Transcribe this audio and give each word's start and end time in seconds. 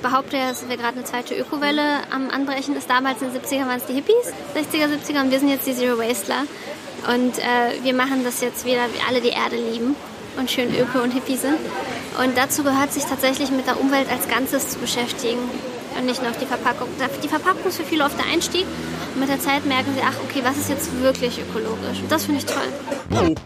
ich 0.00 0.02
behaupte 0.02 0.38
dass 0.38 0.66
wir 0.66 0.78
gerade 0.78 0.96
eine 0.96 1.04
zweite 1.04 1.34
Ökowelle 1.34 1.82
am 2.10 2.30
Anbrechen 2.30 2.74
ist. 2.74 2.88
Damals 2.88 3.20
in 3.20 3.32
den 3.32 3.42
70er 3.42 3.66
waren 3.66 3.76
es 3.76 3.84
die 3.84 3.92
Hippies, 3.92 4.32
60er, 4.56 4.86
70er 4.86 5.20
und 5.20 5.30
wir 5.30 5.38
sind 5.38 5.50
jetzt 5.50 5.66
die 5.66 5.74
Zero 5.74 5.98
Wastler. 5.98 6.44
Und 7.06 7.38
äh, 7.38 7.84
wir 7.84 7.92
machen 7.92 8.24
das 8.24 8.40
jetzt 8.40 8.64
wieder, 8.64 8.80
wie 8.94 9.00
alle 9.06 9.20
die 9.20 9.28
Erde 9.28 9.56
lieben 9.56 9.94
und 10.38 10.50
schön 10.50 10.74
öko 10.74 11.02
und 11.02 11.10
hippie 11.10 11.36
sind. 11.36 11.58
Und 12.18 12.34
dazu 12.38 12.62
gehört 12.62 12.94
sich 12.94 13.04
tatsächlich 13.04 13.50
mit 13.50 13.66
der 13.66 13.78
Umwelt 13.78 14.10
als 14.10 14.26
Ganzes 14.26 14.70
zu 14.70 14.78
beschäftigen 14.78 15.40
und 15.98 16.06
nicht 16.06 16.22
nur 16.22 16.30
auf 16.30 16.38
die 16.38 16.46
Verpackung. 16.46 16.88
Die 17.22 17.28
Verpackung 17.28 17.66
ist 17.66 17.76
für 17.76 17.84
viele 17.84 18.04
oft 18.04 18.18
der 18.18 18.32
Einstieg 18.32 18.64
mit 19.20 19.28
der 19.28 19.38
Zeit 19.38 19.66
merken 19.66 19.92
sie, 19.94 20.00
ach 20.02 20.16
okay, 20.24 20.40
was 20.42 20.56
ist 20.56 20.70
jetzt 20.70 21.00
wirklich 21.02 21.38
ökologisch? 21.38 22.00
Und 22.00 22.10
das 22.10 22.24
finde 22.24 22.40
ich 22.40 22.46
toll. 22.46 23.36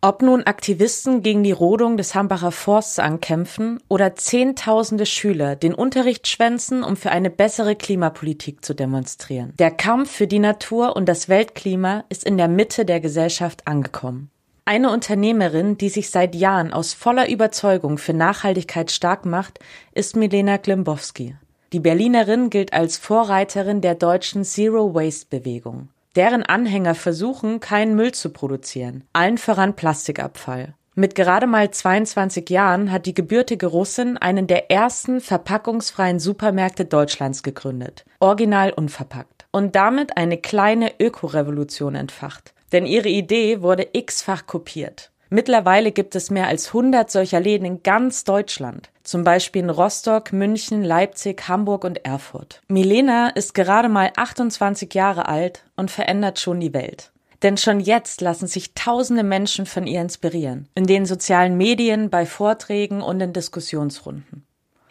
Ob 0.00 0.22
nun 0.22 0.42
Aktivisten 0.44 1.22
gegen 1.22 1.42
die 1.42 1.52
Rodung 1.52 1.96
des 1.96 2.14
Hambacher 2.14 2.50
Forsts 2.50 2.98
ankämpfen 2.98 3.78
oder 3.88 4.16
Zehntausende 4.16 5.06
Schüler 5.06 5.54
den 5.54 5.74
Unterricht 5.74 6.28
schwänzen, 6.28 6.82
um 6.82 6.96
für 6.96 7.10
eine 7.10 7.30
bessere 7.30 7.76
Klimapolitik 7.76 8.64
zu 8.64 8.74
demonstrieren. 8.74 9.52
Der 9.58 9.70
Kampf 9.70 10.10
für 10.10 10.26
die 10.26 10.38
Natur 10.38 10.96
und 10.96 11.06
das 11.08 11.28
Weltklima 11.28 12.04
ist 12.08 12.24
in 12.24 12.38
der 12.38 12.48
Mitte 12.48 12.84
der 12.84 13.00
Gesellschaft 13.00 13.66
angekommen. 13.66 14.30
Eine 14.64 14.90
Unternehmerin, 14.90 15.76
die 15.76 15.88
sich 15.88 16.10
seit 16.10 16.34
Jahren 16.34 16.72
aus 16.72 16.94
voller 16.94 17.28
Überzeugung 17.28 17.98
für 17.98 18.14
Nachhaltigkeit 18.14 18.90
stark 18.90 19.26
macht, 19.26 19.58
ist 19.92 20.16
Milena 20.16 20.56
Glimbowski. 20.56 21.34
Die 21.72 21.80
Berlinerin 21.80 22.50
gilt 22.50 22.74
als 22.74 22.98
Vorreiterin 22.98 23.80
der 23.80 23.94
deutschen 23.94 24.44
Zero 24.44 24.94
Waste 24.94 25.26
Bewegung. 25.30 25.88
Deren 26.16 26.42
Anhänger 26.42 26.94
versuchen, 26.94 27.60
keinen 27.60 27.96
Müll 27.96 28.12
zu 28.12 28.28
produzieren, 28.28 29.04
allen 29.14 29.38
voran 29.38 29.74
Plastikabfall. 29.74 30.74
Mit 30.94 31.14
gerade 31.14 31.46
mal 31.46 31.70
22 31.70 32.50
Jahren 32.50 32.92
hat 32.92 33.06
die 33.06 33.14
gebürtige 33.14 33.68
Russin 33.68 34.18
einen 34.18 34.46
der 34.46 34.70
ersten 34.70 35.22
verpackungsfreien 35.22 36.20
Supermärkte 36.20 36.84
Deutschlands 36.84 37.42
gegründet, 37.42 38.04
original 38.20 38.74
unverpackt, 38.74 39.46
und 39.50 39.74
damit 39.74 40.18
eine 40.18 40.36
kleine 40.36 40.92
Ökorevolution 41.00 41.94
entfacht. 41.94 42.52
Denn 42.72 42.84
ihre 42.84 43.08
Idee 43.08 43.62
wurde 43.62 43.88
x-fach 43.92 44.46
kopiert. 44.46 45.11
Mittlerweile 45.32 45.92
gibt 45.92 46.14
es 46.14 46.28
mehr 46.28 46.46
als 46.46 46.66
100 46.66 47.10
solcher 47.10 47.40
Läden 47.40 47.64
in 47.64 47.82
ganz 47.82 48.24
Deutschland, 48.24 48.90
zum 49.02 49.24
Beispiel 49.24 49.62
in 49.62 49.70
Rostock, 49.70 50.30
München, 50.30 50.84
Leipzig, 50.84 51.48
Hamburg 51.48 51.84
und 51.84 52.04
Erfurt. 52.04 52.60
Milena 52.68 53.30
ist 53.30 53.54
gerade 53.54 53.88
mal 53.88 54.12
28 54.14 54.92
Jahre 54.92 55.28
alt 55.28 55.64
und 55.74 55.90
verändert 55.90 56.38
schon 56.38 56.60
die 56.60 56.74
Welt. 56.74 57.12
Denn 57.40 57.56
schon 57.56 57.80
jetzt 57.80 58.20
lassen 58.20 58.46
sich 58.46 58.74
tausende 58.74 59.22
Menschen 59.22 59.64
von 59.64 59.86
ihr 59.86 60.02
inspirieren, 60.02 60.68
in 60.74 60.86
den 60.86 61.06
sozialen 61.06 61.56
Medien, 61.56 62.10
bei 62.10 62.26
Vorträgen 62.26 63.00
und 63.00 63.18
in 63.22 63.32
Diskussionsrunden. 63.32 64.44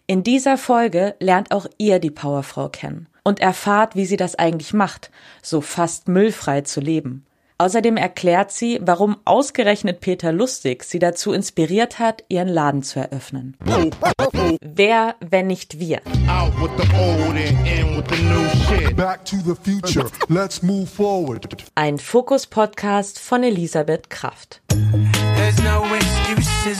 In 0.08 0.24
dieser 0.24 0.58
Folge 0.58 1.14
lernt 1.20 1.52
auch 1.52 1.68
ihr 1.78 2.00
die 2.00 2.10
Powerfrau 2.10 2.68
kennen 2.68 3.08
und 3.24 3.42
erfahrt, 3.42 3.96
wie 3.96 4.08
sie 4.08 4.18
das 4.18 4.34
eigentlich 4.34 4.74
macht, 4.74 5.12
so 5.44 5.62
fast 5.62 6.08
müllfrei 6.08 6.62
zu 6.62 6.82
leben 6.82 7.28
Außerdem 7.62 7.96
erklärt 7.96 8.52
sie, 8.52 8.80
warum 8.82 9.18
ausgerechnet 9.24 10.00
Peter 10.00 10.32
Lustig 10.32 10.84
sie 10.84 10.98
dazu 10.98 11.32
inspiriert 11.32 12.00
hat, 12.00 12.24
ihren 12.28 12.48
Laden 12.48 12.82
zu 12.82 13.00
eröffnen. 13.00 13.56
Wer, 14.62 15.14
wenn 15.20 15.46
nicht 15.46 15.78
wir? 15.78 16.02
Ein 21.76 22.00
Fokus-Podcast 22.00 23.20
von 23.20 23.44
Elisabeth 23.44 24.10
Kraft. 24.10 24.64
No 25.64 25.86
excuses, 25.96 26.80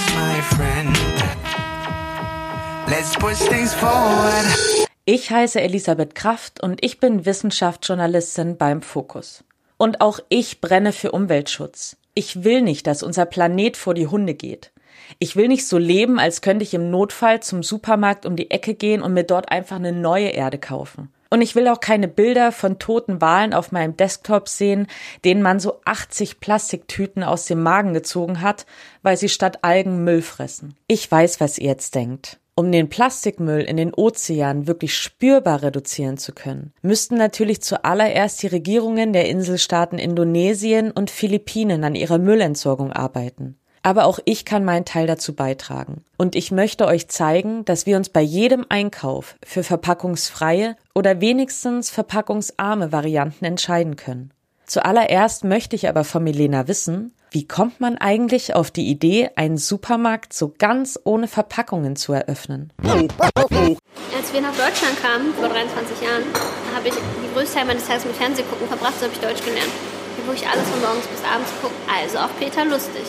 ich 5.06 5.30
heiße 5.30 5.62
Elisabeth 5.62 6.16
Kraft 6.16 6.64
und 6.64 6.84
ich 6.84 7.00
bin 7.00 7.26
Wissenschaftsjournalistin 7.28 8.58
beim 8.58 8.82
Fokus. 8.82 9.44
Und 9.82 10.00
auch 10.00 10.20
ich 10.30 10.62
brenne 10.62 10.92
für 10.92 11.12
Umweltschutz. 11.12 11.98
Ich 12.14 12.44
will 12.44 12.62
nicht, 12.62 12.86
dass 12.86 13.02
unser 13.02 13.26
Planet 13.26 13.76
vor 13.76 13.96
die 13.96 14.06
Hunde 14.06 14.36
geht. 14.36 14.72
Ich 15.18 15.36
will 15.36 15.48
nicht 15.48 15.68
so 15.68 15.80
leben, 15.80 16.20
als 16.20 16.42
könnte 16.42 16.62
ich 16.62 16.76
im 16.76 16.92
Notfall 16.92 17.40
zum 17.40 17.64
Supermarkt 17.64 18.28
um 18.28 18.36
die 18.36 18.52
Ecke 18.52 18.76
gehen 18.76 19.02
und 19.02 19.16
mir 19.16 19.24
dort 19.24 19.52
einfach 19.52 19.78
eine 19.78 19.92
neue 19.92 20.28
Erde 20.28 20.60
kaufen. 20.60 21.12
Und 21.32 21.42
ich 21.42 21.56
will 21.56 21.68
auch 21.68 21.80
keine 21.80 22.08
Bilder 22.08 22.52
von 22.52 22.78
toten 22.78 23.22
Walen 23.22 23.56
auf 23.56 23.72
meinem 23.72 23.98
Desktop 23.98 24.50
sehen, 24.50 24.86
denen 25.26 25.42
man 25.42 25.60
so 25.60 25.82
80 25.84 26.40
Plastiktüten 26.40 27.24
aus 27.24 27.46
dem 27.46 27.64
Magen 27.64 27.96
gezogen 27.96 28.42
hat, 28.42 28.68
weil 29.02 29.18
sie 29.18 29.30
statt 29.30 29.64
Algen 29.64 30.04
Müll 30.04 30.22
fressen. 30.22 30.76
Ich 30.86 31.12
weiß, 31.12 31.40
was 31.40 31.58
ihr 31.58 31.70
jetzt 31.70 31.96
denkt. 31.96 32.41
Um 32.54 32.72
den 32.72 32.90
Plastikmüll 32.90 33.62
in 33.62 33.78
den 33.78 33.94
Ozeanen 33.94 34.68
wirklich 34.68 34.98
spürbar 34.98 35.64
reduzieren 35.64 36.18
zu 36.18 36.34
können, 36.34 36.74
müssten 36.82 37.16
natürlich 37.16 37.62
zuallererst 37.62 38.44
die 38.44 38.48
Regierungen 38.48 39.14
der 39.14 39.30
Inselstaaten 39.30 39.98
Indonesien 39.98 40.92
und 40.92 41.10
Philippinen 41.10 41.84
an 41.86 41.96
ihrer 41.96 42.18
Müllentsorgung 42.18 42.92
arbeiten. 42.92 43.58
Aber 43.84 44.06
auch 44.06 44.20
ich 44.26 44.46
kann 44.46 44.64
meinen 44.64 44.86
Teil 44.86 45.08
dazu 45.08 45.34
beitragen. 45.34 46.04
Und 46.18 46.36
ich 46.36 46.52
möchte 46.52 46.86
euch 46.86 47.08
zeigen, 47.08 47.66
dass 47.66 47.86
wir 47.86 47.98
uns 47.98 48.10
bei 48.10 48.22
jedem 48.22 48.66
Einkauf 48.70 49.38
für 49.44 49.64
verpackungsfreie 49.64 50.76
oder 50.94 51.20
wenigstens 51.20 51.90
verpackungsarme 51.90 52.92
Varianten 52.92 53.46
entscheiden 53.46 53.96
können. 53.96 54.34
Zuallererst 54.66 55.46
möchte 55.46 55.76
ich 55.76 55.90
aber 55.90 56.04
von 56.04 56.24
Milena 56.24 56.68
wissen, 56.68 57.14
wie 57.32 57.48
kommt 57.48 57.80
man 57.80 57.98
eigentlich 57.98 58.56
auf 58.56 58.72
die 58.72 58.90
Idee, 58.90 59.32
einen 59.38 59.56
Supermarkt 59.58 60.34
so 60.34 60.54
ganz 60.60 61.00
ohne 61.06 61.30
Verpackungen 61.30 61.96
zu 61.96 62.12
eröffnen? 62.12 62.74
Als 62.84 64.34
wir 64.34 64.42
nach 64.42 64.52
Deutschland 64.52 65.02
kamen, 65.02 65.34
vor 65.40 65.48
23 65.48 66.02
Jahren, 66.04 66.28
habe 66.76 66.90
ich 66.90 66.94
die 66.94 67.34
größte 67.34 67.56
Teil 67.56 67.66
meines 67.68 67.88
Tages 67.88 68.04
mit 68.04 68.18
Fernsehgucken 68.18 68.68
verbracht, 68.68 69.00
so 69.00 69.06
habe 69.06 69.16
ich 69.16 69.22
Deutsch 69.22 69.46
gelernt. 69.46 69.72
Hier, 70.18 70.28
wo 70.28 70.34
ich 70.34 70.46
alles 70.46 70.68
von 70.68 70.82
morgens 70.82 71.08
bis 71.08 71.24
abends 71.24 71.50
gucke, 71.62 71.74
also 71.88 72.20
auch 72.20 72.36
Peter 72.38 72.66
Lustig. 72.66 73.08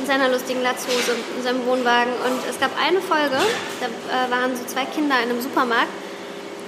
In 0.00 0.06
seiner 0.06 0.28
lustigen 0.28 0.62
Latzhose, 0.62 1.14
in 1.38 1.42
seinem 1.44 1.64
Wohnwagen. 1.64 2.10
Und 2.26 2.42
es 2.50 2.58
gab 2.58 2.74
eine 2.74 2.98
Folge, 2.98 3.38
da 3.78 3.86
äh, 3.86 4.26
waren 4.26 4.56
so 4.56 4.66
zwei 4.66 4.86
Kinder 4.86 5.22
in 5.22 5.30
einem 5.30 5.40
Supermarkt 5.40 5.94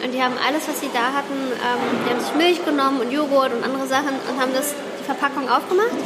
und 0.05 0.15
die 0.15 0.23
haben 0.23 0.39
alles, 0.39 0.69
was 0.69 0.79
sie 0.79 0.91
da 0.95 1.11
hatten, 1.11 1.35
ähm, 1.35 1.83
die 2.07 2.11
haben 2.15 2.23
sich 2.23 2.35
Milch 2.39 2.65
genommen 2.65 3.01
und 3.01 3.11
Joghurt 3.11 3.51
und 3.51 3.65
andere 3.65 3.89
Sachen 3.89 4.15
und 4.31 4.39
haben 4.39 4.55
das, 4.55 4.75
die 5.01 5.05
Verpackung 5.05 5.51
aufgemacht 5.51 5.99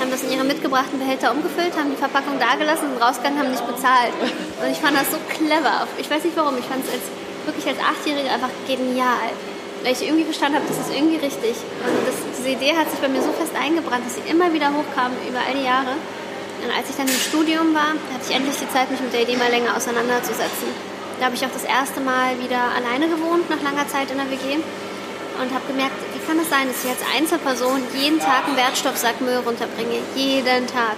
haben 0.00 0.10
das 0.10 0.22
in 0.22 0.32
ihre 0.32 0.44
mitgebrachten 0.44 0.98
Behälter 0.98 1.32
umgefüllt, 1.32 1.76
haben 1.76 1.90
die 1.90 1.96
Verpackung 1.96 2.38
dagelassen 2.38 2.92
und 2.92 3.02
rausgegangen, 3.02 3.38
haben 3.38 3.50
nicht 3.50 3.66
bezahlt. 3.66 4.12
Und 4.20 4.70
ich 4.70 4.78
fand 4.78 4.96
das 4.96 5.10
so 5.10 5.18
clever. 5.28 5.86
Ich 5.98 6.10
weiß 6.10 6.24
nicht 6.24 6.36
warum, 6.36 6.58
ich 6.58 6.64
fand 6.66 6.84
es 6.84 6.92
als, 6.92 7.06
wirklich 7.46 7.66
als 7.66 7.78
Achtjährige 7.78 8.30
einfach 8.30 8.50
genial. 8.66 9.30
Weil 9.82 9.92
ich 9.92 10.02
irgendwie 10.02 10.24
verstanden 10.24 10.58
habe, 10.58 10.66
das 10.66 10.78
ist 10.80 10.90
irgendwie 10.90 11.20
richtig. 11.20 11.54
Und 11.84 11.94
das, 12.08 12.16
diese 12.38 12.50
Idee 12.56 12.72
hat 12.74 12.90
sich 12.90 13.00
bei 13.00 13.08
mir 13.08 13.20
so 13.20 13.32
fest 13.36 13.52
eingebrannt, 13.54 14.06
dass 14.06 14.16
sie 14.16 14.24
immer 14.26 14.52
wieder 14.52 14.72
hochkam 14.72 15.12
über 15.28 15.44
all 15.44 15.54
die 15.54 15.64
Jahre. 15.64 15.94
Und 16.64 16.70
als 16.72 16.88
ich 16.88 16.96
dann 16.96 17.06
im 17.06 17.20
Studium 17.20 17.74
war, 17.74 17.92
hatte 17.92 18.24
ich 18.24 18.34
endlich 18.34 18.56
die 18.56 18.70
Zeit, 18.72 18.90
mich 18.90 19.00
mit 19.00 19.12
der 19.12 19.28
Idee 19.28 19.36
mal 19.36 19.52
länger 19.52 19.76
auseinanderzusetzen. 19.76 20.72
Da 21.20 21.26
habe 21.26 21.36
ich 21.36 21.44
auch 21.44 21.52
das 21.52 21.64
erste 21.64 22.00
Mal 22.00 22.40
wieder 22.40 22.72
alleine 22.72 23.06
gewohnt, 23.12 23.48
nach 23.50 23.60
langer 23.60 23.86
Zeit 23.86 24.10
in 24.10 24.16
der 24.16 24.30
WG 24.32 24.58
und 25.36 25.50
habe 25.52 25.66
gemerkt, 25.68 25.94
kann 26.26 26.38
es 26.38 26.50
sein, 26.50 26.68
dass 26.68 26.84
ich 26.84 26.90
als 26.90 27.00
Einzelperson 27.16 27.80
jeden 27.94 28.18
Tag 28.18 28.46
einen 28.46 28.56
Wertstoffsack 28.56 29.20
Müll 29.20 29.36
runterbringe? 29.36 29.98
Jeden 30.14 30.66
Tag. 30.66 30.96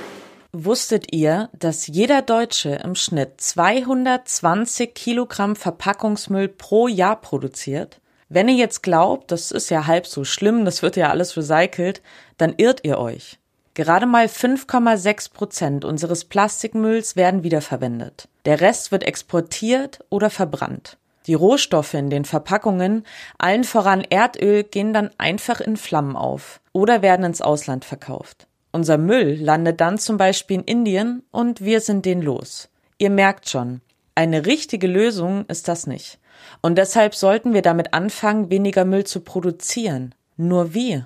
Wusstet 0.53 1.13
ihr, 1.13 1.51
dass 1.59 1.87
jeder 1.87 2.23
Deutsche 2.23 2.81
im 2.83 2.95
Schnitt 2.95 3.41
220 3.41 4.95
Kilogramm 4.95 5.57
Verpackungsmüll 5.57 6.49
pro 6.49 6.89
Jahr 6.89 7.21
produziert? 7.21 8.01
Wenn 8.29 8.49
ihr 8.49 8.55
jetzt 8.55 8.83
glaubt, 8.83 9.31
das 9.31 9.51
ist 9.51 9.71
ja 9.71 9.87
halb 9.87 10.07
so 10.07 10.25
schlimm, 10.25 10.65
das 10.65 10.83
wird 10.83 10.97
ja 10.97 11.11
alles 11.11 11.37
recycelt, 11.37 12.03
dann 12.39 12.55
irrt 12.57 12.81
ihr 12.85 12.99
euch. 12.99 13.39
Gerade 13.75 14.07
mal 14.07 14.27
5,6 14.27 15.33
Prozent 15.33 15.85
unseres 15.85 16.25
Plastikmülls 16.25 17.15
werden 17.15 17.43
wiederverwendet. 17.43 18.29
Der 18.47 18.61
Rest 18.63 18.91
wird 18.91 19.05
exportiert 19.05 20.03
oder 20.09 20.31
verbrannt. 20.31 20.97
Die 21.27 21.35
Rohstoffe 21.35 21.95
in 21.95 22.09
den 22.09 22.25
Verpackungen, 22.25 23.05
allen 23.39 23.65
voran 23.65 24.03
Erdöl, 24.03 24.63
gehen 24.63 24.93
dann 24.93 25.11
einfach 25.19 25.61
in 25.61 25.77
Flammen 25.77 26.17
auf 26.17 26.61
oder 26.73 27.03
werden 27.03 27.27
ins 27.27 27.43
Ausland 27.43 27.85
verkauft. 27.85 28.47
Unser 28.73 28.99
Müll 28.99 29.37
landet 29.41 29.81
dann 29.81 29.99
zum 29.99 30.19
Beispiel 30.19 30.59
in 30.59 30.65
Indien 30.65 31.23
und 31.33 31.63
wir 31.63 31.81
sind 31.81 32.05
den 32.05 32.23
los. 32.23 32.69
Ihr 32.99 33.11
merkt 33.11 33.49
schon, 33.49 33.81
eine 34.15 34.47
richtige 34.47 34.87
Lösung 34.87 35.47
ist 35.47 35.69
das 35.69 35.87
nicht. 35.87 36.19
Und 36.63 36.77
deshalb 36.77 37.15
sollten 37.15 37.55
wir 37.55 37.63
damit 37.63 37.93
anfangen, 37.95 38.51
weniger 38.51 38.85
Müll 38.85 39.05
zu 39.05 39.21
produzieren. 39.21 40.15
Nur 40.37 40.75
wie? 40.75 41.03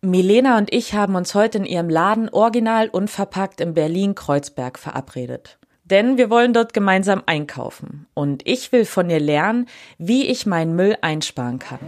Milena 0.00 0.56
und 0.56 0.72
ich 0.72 0.94
haben 0.94 1.16
uns 1.16 1.34
heute 1.34 1.58
in 1.58 1.64
ihrem 1.66 1.90
Laden 1.90 2.28
original 2.30 2.88
unverpackt 2.88 3.60
in 3.60 3.74
Berlin-Kreuzberg 3.74 4.78
verabredet 4.78 5.58
denn 5.90 6.18
wir 6.18 6.30
wollen 6.30 6.52
dort 6.52 6.72
gemeinsam 6.72 7.22
einkaufen. 7.26 8.06
Und 8.14 8.46
ich 8.46 8.72
will 8.72 8.84
von 8.84 9.08
dir 9.08 9.20
lernen, 9.20 9.68
wie 9.98 10.26
ich 10.26 10.46
meinen 10.46 10.76
Müll 10.76 10.96
einsparen 11.00 11.58
kann. 11.58 11.78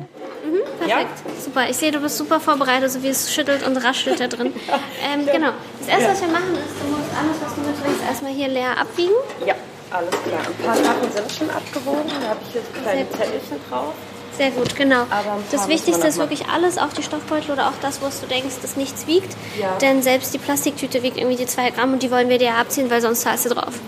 Mhm, 0.45 0.61
perfekt, 0.79 1.23
ja? 1.27 1.33
super. 1.41 1.69
Ich 1.69 1.77
sehe, 1.77 1.91
du 1.91 2.01
bist 2.01 2.17
super 2.17 2.41
vorbereitet, 2.41 2.91
so 2.91 3.03
wie 3.03 3.09
es 3.09 3.33
schüttelt 3.33 3.67
und 3.67 3.77
raschelt 3.77 4.21
da 4.21 4.29
drin. 4.29 4.53
Ähm, 5.11 5.27
genau. 5.27 5.53
Das 5.79 5.89
erste, 5.89 6.11
was 6.11 6.21
wir 6.21 6.29
machen, 6.29 6.53
ist, 6.55 6.83
du 6.83 6.89
musst 6.89 7.11
alles, 7.17 7.37
was 7.41 7.55
du 7.55 7.61
mitbringst, 7.61 8.03
erstmal 8.05 8.33
hier 8.33 8.49
leer 8.49 8.77
abbiegen. 8.77 9.15
Ja. 9.47 9.55
Alles 9.91 10.11
klar. 10.11 10.41
Ein 10.47 10.65
paar 10.65 10.77
Sachen 10.77 11.13
sind 11.13 11.33
schon 11.33 11.51
abgewogen. 11.51 12.11
Da 12.21 12.29
habe 12.29 12.41
ich 12.47 12.55
jetzt 12.55 12.75
kleine 12.75 13.09
Zettelchen 13.11 13.57
drauf. 13.71 13.95
Sehr 14.39 14.53
gut, 14.53 14.77
genau. 14.77 15.05
das 15.51 15.67
Wichtigste 15.67 16.07
ist 16.07 16.19
wirklich 16.19 16.47
alles, 16.47 16.79
auch 16.79 16.93
die 16.93 17.03
Stoffbeutel 17.03 17.51
oder 17.51 17.67
auch 17.67 17.79
das, 17.83 18.01
was 18.01 18.21
du 18.21 18.29
denkst, 18.29 18.55
dass 18.63 18.77
nichts 18.77 19.09
wiegt. 19.09 19.37
Ja. 19.61 19.77
Denn 19.79 20.01
selbst 20.01 20.33
die 20.33 20.39
Plastiktüte 20.39 21.03
wiegt 21.03 21.17
irgendwie 21.17 21.37
die 21.37 21.47
zwei 21.47 21.71
Gramm 21.71 21.95
und 21.95 22.05
die 22.05 22.13
wollen 22.13 22.29
wir 22.29 22.39
dir 22.39 22.55
abziehen, 22.55 22.89
weil 22.89 23.01
sonst 23.01 23.23
zahlst 23.23 23.47
du 23.47 23.51
drauf. 23.51 23.81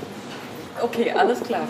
Okay, 0.82 1.12
alles 1.12 1.40
klar. 1.40 1.68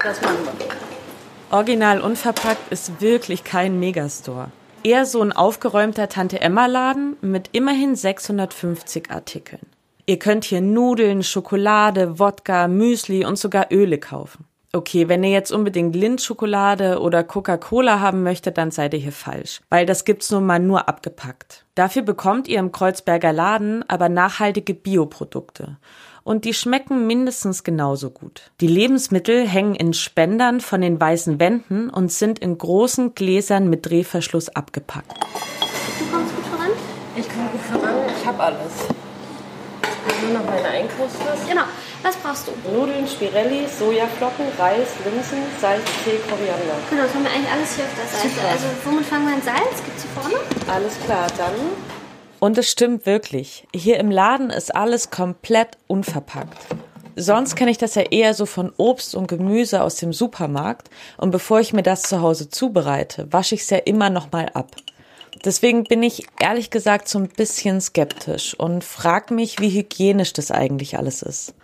Das 0.00 0.22
machen 0.22 0.38
wir. 0.44 1.56
Original 1.58 2.00
unverpackt 2.00 2.70
ist 2.70 3.00
wirklich 3.00 3.42
kein 3.42 3.80
Megastore. 3.80 4.52
Eher 4.84 5.06
so 5.06 5.20
ein 5.20 5.32
aufgeräumter 5.32 6.08
Tante-Emma-Laden 6.08 7.16
mit 7.20 7.48
immerhin 7.50 7.96
650 7.96 9.10
Artikeln. 9.10 9.66
Ihr 10.06 10.20
könnt 10.20 10.44
hier 10.44 10.60
Nudeln, 10.60 11.24
Schokolade, 11.24 12.20
Wodka, 12.20 12.68
Müsli 12.68 13.24
und 13.24 13.38
sogar 13.38 13.72
Öle 13.72 13.98
kaufen. 13.98 14.44
Okay, 14.74 15.08
wenn 15.08 15.22
ihr 15.22 15.30
jetzt 15.30 15.52
unbedingt 15.52 15.94
Lindschokolade 15.94 16.98
oder 16.98 17.22
Coca-Cola 17.22 18.00
haben 18.00 18.24
möchtet, 18.24 18.58
dann 18.58 18.72
seid 18.72 18.92
ihr 18.92 18.98
hier 18.98 19.12
falsch, 19.12 19.60
weil 19.70 19.86
das 19.86 20.04
gibt's 20.04 20.32
nun 20.32 20.44
mal 20.44 20.58
nur 20.58 20.88
abgepackt. 20.88 21.64
Dafür 21.76 22.02
bekommt 22.02 22.48
ihr 22.48 22.58
im 22.58 22.72
Kreuzberger 22.72 23.32
Laden 23.32 23.88
aber 23.88 24.08
nachhaltige 24.08 24.74
Bioprodukte. 24.74 25.76
Und 26.24 26.44
die 26.44 26.54
schmecken 26.54 27.06
mindestens 27.06 27.62
genauso 27.62 28.10
gut. 28.10 28.50
Die 28.60 28.66
Lebensmittel 28.66 29.46
hängen 29.46 29.76
in 29.76 29.92
Spendern 29.92 30.60
von 30.60 30.80
den 30.80 31.00
weißen 31.00 31.38
Wänden 31.38 31.88
und 31.88 32.10
sind 32.10 32.40
in 32.40 32.58
großen 32.58 33.14
Gläsern 33.14 33.70
mit 33.70 33.86
Drehverschluss 33.86 34.48
abgepackt. 34.48 35.12
Du 35.12 36.04
kommst 36.10 36.34
gut 36.34 36.46
voran? 36.46 36.70
Ich 37.14 37.28
komme 37.28 37.48
gut 37.50 37.60
voran, 37.60 37.94
ich 38.08 38.26
habe 38.26 38.42
alles. 38.42 38.93
Nur 40.24 40.40
noch 40.40 40.46
meine 40.46 40.68
Einkaufsliste. 40.68 41.48
Genau. 41.48 41.62
Was 42.02 42.16
brauchst 42.16 42.48
du? 42.48 42.52
Nudeln, 42.72 43.06
Spirelli, 43.06 43.66
Sojaflocken, 43.66 44.46
Reis, 44.58 44.88
Linsen, 45.04 45.42
Salz, 45.60 45.84
Tee, 46.04 46.18
Koriander. 46.28 46.76
Genau, 46.90 47.02
das 47.02 47.14
haben 47.14 47.24
wir 47.24 47.30
eigentlich 47.30 47.50
alles 47.50 47.76
hier 47.76 47.84
auf 47.84 47.94
der 47.96 48.06
Seite. 48.06 48.28
Super. 48.28 48.48
Also 48.48 48.66
womit 48.84 49.06
fangen 49.06 49.26
wir 49.26 49.34
an? 49.34 49.42
Salz? 49.42 49.84
Gibt 49.84 49.96
es 49.96 50.02
hier 50.02 50.12
vorne? 50.12 50.36
Alles 50.72 50.94
klar, 51.04 51.26
dann. 51.36 51.54
Und 52.40 52.58
es 52.58 52.70
stimmt 52.70 53.06
wirklich. 53.06 53.66
Hier 53.74 53.98
im 53.98 54.10
Laden 54.10 54.50
ist 54.50 54.74
alles 54.74 55.10
komplett 55.10 55.78
unverpackt. 55.86 56.58
Sonst 57.16 57.54
kenne 57.54 57.70
ich 57.70 57.78
das 57.78 57.94
ja 57.94 58.02
eher 58.02 58.34
so 58.34 58.44
von 58.44 58.72
Obst 58.76 59.14
und 59.14 59.28
Gemüse 59.28 59.82
aus 59.82 59.96
dem 59.96 60.12
Supermarkt 60.12 60.90
und 61.16 61.30
bevor 61.30 61.60
ich 61.60 61.72
mir 61.72 61.82
das 61.82 62.02
zu 62.02 62.20
Hause 62.20 62.50
zubereite, 62.50 63.32
wasche 63.32 63.54
ich 63.54 63.62
es 63.62 63.70
ja 63.70 63.78
immer 63.78 64.10
noch 64.10 64.32
mal 64.32 64.50
ab. 64.52 64.72
Deswegen 65.44 65.84
bin 65.84 66.02
ich 66.02 66.26
ehrlich 66.40 66.70
gesagt 66.70 67.08
so 67.08 67.18
ein 67.18 67.28
bisschen 67.28 67.80
skeptisch 67.80 68.54
und 68.54 68.84
frage 68.84 69.34
mich, 69.34 69.58
wie 69.58 69.70
hygienisch 69.70 70.32
das 70.32 70.50
eigentlich 70.50 70.96
alles 70.96 71.22
ist. 71.22 71.54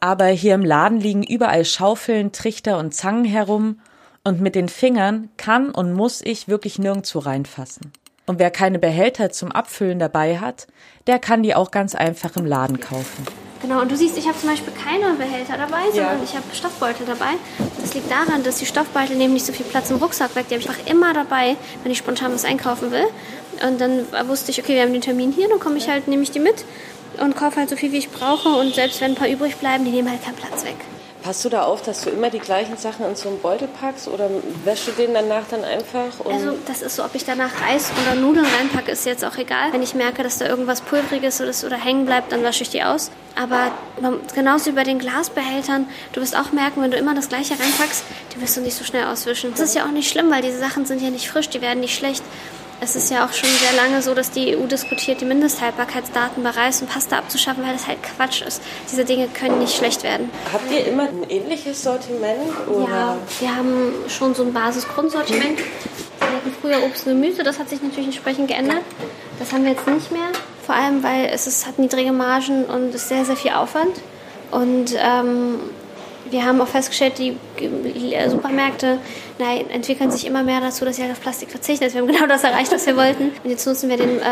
Aber 0.00 0.26
hier 0.26 0.54
im 0.54 0.64
Laden 0.64 0.98
liegen 0.98 1.22
überall 1.22 1.64
Schaufeln, 1.64 2.32
Trichter 2.32 2.78
und 2.78 2.92
Zangen 2.92 3.24
herum 3.24 3.80
und 4.24 4.40
mit 4.40 4.54
den 4.54 4.68
Fingern 4.68 5.28
kann 5.36 5.70
und 5.70 5.92
muss 5.92 6.20
ich 6.20 6.48
wirklich 6.48 6.78
nirgendwo 6.78 7.20
reinfassen. 7.20 7.92
Und 8.26 8.38
wer 8.38 8.50
keine 8.50 8.78
Behälter 8.78 9.30
zum 9.30 9.52
Abfüllen 9.52 9.98
dabei 9.98 10.38
hat, 10.38 10.66
der 11.06 11.18
kann 11.18 11.42
die 11.42 11.54
auch 11.54 11.70
ganz 11.70 11.94
einfach 11.94 12.36
im 12.36 12.46
Laden 12.46 12.80
kaufen. 12.80 13.26
Genau, 13.62 13.80
und 13.80 13.90
du 13.90 13.96
siehst, 13.96 14.18
ich 14.18 14.26
habe 14.26 14.36
zum 14.36 14.48
Beispiel 14.48 14.72
keine 14.72 15.14
Behälter 15.14 15.56
dabei, 15.56 15.84
sondern 15.92 16.18
ja. 16.18 16.24
ich 16.24 16.34
habe 16.34 16.44
Stoffbeutel 16.52 17.06
dabei. 17.06 17.34
Das 17.80 17.94
liegt 17.94 18.10
daran, 18.10 18.42
dass 18.42 18.56
die 18.56 18.66
Stoffbeutel 18.66 19.16
nehmen 19.16 19.34
nicht 19.34 19.46
so 19.46 19.52
viel 19.52 19.64
Platz 19.64 19.88
im 19.90 19.96
Rucksack 19.98 20.34
weg. 20.34 20.46
Die 20.48 20.54
habe 20.54 20.62
ich 20.62 20.68
einfach 20.68 20.86
immer 20.86 21.14
dabei, 21.14 21.56
wenn 21.82 21.92
ich 21.92 21.98
spontan 21.98 22.34
was 22.34 22.44
einkaufen 22.44 22.90
will. 22.90 23.06
Und 23.64 23.80
dann 23.80 24.04
wusste 24.26 24.50
ich, 24.50 24.60
okay, 24.60 24.74
wir 24.74 24.82
haben 24.82 24.92
den 24.92 25.00
Termin 25.00 25.30
hier, 25.30 25.48
dann 25.48 25.60
komme 25.60 25.78
ich 25.78 25.88
halt, 25.88 26.08
nehme 26.08 26.24
ich 26.24 26.32
die 26.32 26.40
mit 26.40 26.64
und 27.20 27.36
kaufe 27.36 27.56
halt 27.56 27.70
so 27.70 27.76
viel, 27.76 27.92
wie 27.92 27.98
ich 27.98 28.10
brauche. 28.10 28.48
Und 28.48 28.74
selbst 28.74 29.00
wenn 29.00 29.12
ein 29.12 29.16
paar 29.16 29.28
übrig 29.28 29.56
bleiben, 29.56 29.84
die 29.84 29.92
nehmen 29.92 30.10
halt 30.10 30.24
keinen 30.24 30.36
Platz 30.36 30.64
weg. 30.64 30.76
Passt 31.22 31.44
du 31.44 31.48
da 31.48 31.62
auf, 31.62 31.82
dass 31.82 32.02
du 32.02 32.10
immer 32.10 32.30
die 32.30 32.40
gleichen 32.40 32.76
Sachen 32.76 33.06
in 33.06 33.14
so 33.14 33.28
einen 33.28 33.40
Beutel 33.40 33.68
packst 33.68 34.08
oder 34.08 34.28
wäschst 34.64 34.88
du 34.88 34.92
den 34.92 35.14
danach 35.14 35.44
dann 35.48 35.62
einfach? 35.62 36.08
also 36.28 36.58
das 36.66 36.82
ist 36.82 36.96
so, 36.96 37.04
ob 37.04 37.14
ich 37.14 37.24
danach 37.24 37.50
Reis 37.60 37.92
oder 38.02 38.20
Nudeln 38.20 38.46
reinpacke, 38.46 38.90
ist 38.90 39.06
jetzt 39.06 39.24
auch 39.24 39.36
egal. 39.36 39.72
Wenn 39.72 39.82
ich 39.82 39.94
merke, 39.94 40.24
dass 40.24 40.38
da 40.38 40.46
irgendwas 40.46 40.80
Pulveriges 40.80 41.40
oder, 41.40 41.52
oder 41.66 41.82
hängen 41.82 42.06
bleibt, 42.06 42.32
dann 42.32 42.42
wasche 42.42 42.62
ich 42.64 42.70
die 42.70 42.82
aus. 42.82 43.10
Aber 43.36 43.70
genauso 44.34 44.66
wie 44.66 44.74
bei 44.74 44.84
den 44.84 44.98
Glasbehältern, 44.98 45.88
du 46.12 46.20
wirst 46.20 46.36
auch 46.36 46.52
merken, 46.52 46.82
wenn 46.82 46.90
du 46.90 46.96
immer 46.96 47.14
das 47.14 47.28
Gleiche 47.28 47.54
reinpackst, 47.54 48.04
die 48.34 48.40
wirst 48.40 48.56
du 48.56 48.60
nicht 48.60 48.76
so 48.76 48.84
schnell 48.84 49.04
auswischen. 49.06 49.52
Das 49.52 49.60
ist 49.60 49.74
ja 49.74 49.84
auch 49.86 49.92
nicht 49.92 50.10
schlimm, 50.10 50.30
weil 50.30 50.42
diese 50.42 50.58
Sachen 50.58 50.86
sind 50.86 51.00
ja 51.00 51.10
nicht 51.10 51.30
frisch, 51.30 51.48
die 51.48 51.60
werden 51.60 51.80
nicht 51.80 51.96
schlecht. 51.96 52.22
Es 52.82 52.96
ist 52.96 53.12
ja 53.12 53.24
auch 53.24 53.32
schon 53.32 53.48
sehr 53.48 53.74
lange 53.74 54.02
so, 54.02 54.12
dass 54.12 54.32
die 54.32 54.56
EU 54.56 54.66
diskutiert, 54.66 55.20
die 55.20 55.24
Mindesthaltbarkeitsdaten 55.24 56.42
bei 56.42 56.50
Reis 56.50 56.82
und 56.82 56.90
Pasta 56.90 57.16
abzuschaffen, 57.16 57.62
weil 57.62 57.74
das 57.74 57.86
halt 57.86 57.98
Quatsch 58.02 58.42
ist. 58.42 58.60
Diese 58.90 59.04
Dinge 59.04 59.28
können 59.28 59.60
nicht 59.60 59.76
schlecht 59.76 60.02
werden. 60.02 60.28
Habt 60.52 60.68
ihr 60.68 60.88
immer 60.88 61.04
ein 61.04 61.24
ähnliches 61.28 61.80
Sortiment? 61.80 62.40
Oder? 62.66 62.88
Ja, 62.88 63.16
wir 63.38 63.54
haben 63.56 63.94
schon 64.08 64.34
so 64.34 64.42
ein 64.42 64.52
Basis-Grundsortiment. 64.52 65.60
Wir 65.60 66.26
hatten 66.26 66.52
früher 66.60 66.82
Obst 66.82 67.06
und 67.06 67.20
Gemüse, 67.20 67.44
das 67.44 67.60
hat 67.60 67.68
sich 67.68 67.80
natürlich 67.80 68.06
entsprechend 68.06 68.48
geändert. 68.48 68.82
Das 69.38 69.52
haben 69.52 69.62
wir 69.62 69.70
jetzt 69.70 69.86
nicht 69.86 70.10
mehr. 70.10 70.30
Vor 70.66 70.74
allem, 70.74 71.04
weil 71.04 71.26
es 71.32 71.46
ist, 71.46 71.68
hat 71.68 71.78
niedrige 71.78 72.10
Margen 72.10 72.64
und 72.64 72.92
ist 72.96 73.08
sehr, 73.08 73.24
sehr 73.24 73.36
viel 73.36 73.52
Aufwand. 73.52 74.00
Und 74.50 74.96
ähm, 74.98 75.60
wir 76.30 76.44
haben 76.44 76.60
auch 76.60 76.68
festgestellt, 76.68 77.18
die 77.18 77.36
Supermärkte 78.28 78.98
nein, 79.42 79.70
entwickeln 79.70 80.10
sich 80.10 80.26
immer 80.26 80.42
mehr 80.42 80.60
dazu, 80.60 80.84
dass 80.84 80.96
sie 80.96 81.02
halt 81.02 81.12
auf 81.12 81.20
Plastik 81.20 81.50
verzichten. 81.50 81.84
Also 81.84 81.96
wir 81.96 82.02
haben 82.02 82.12
genau 82.12 82.26
das 82.26 82.44
erreicht, 82.44 82.72
was 82.72 82.86
wir 82.86 82.96
wollten. 82.96 83.32
Und 83.42 83.50
jetzt 83.50 83.66
nutzen 83.66 83.90
wir 83.90 83.96
den 83.96 84.18
äh, 84.18 84.22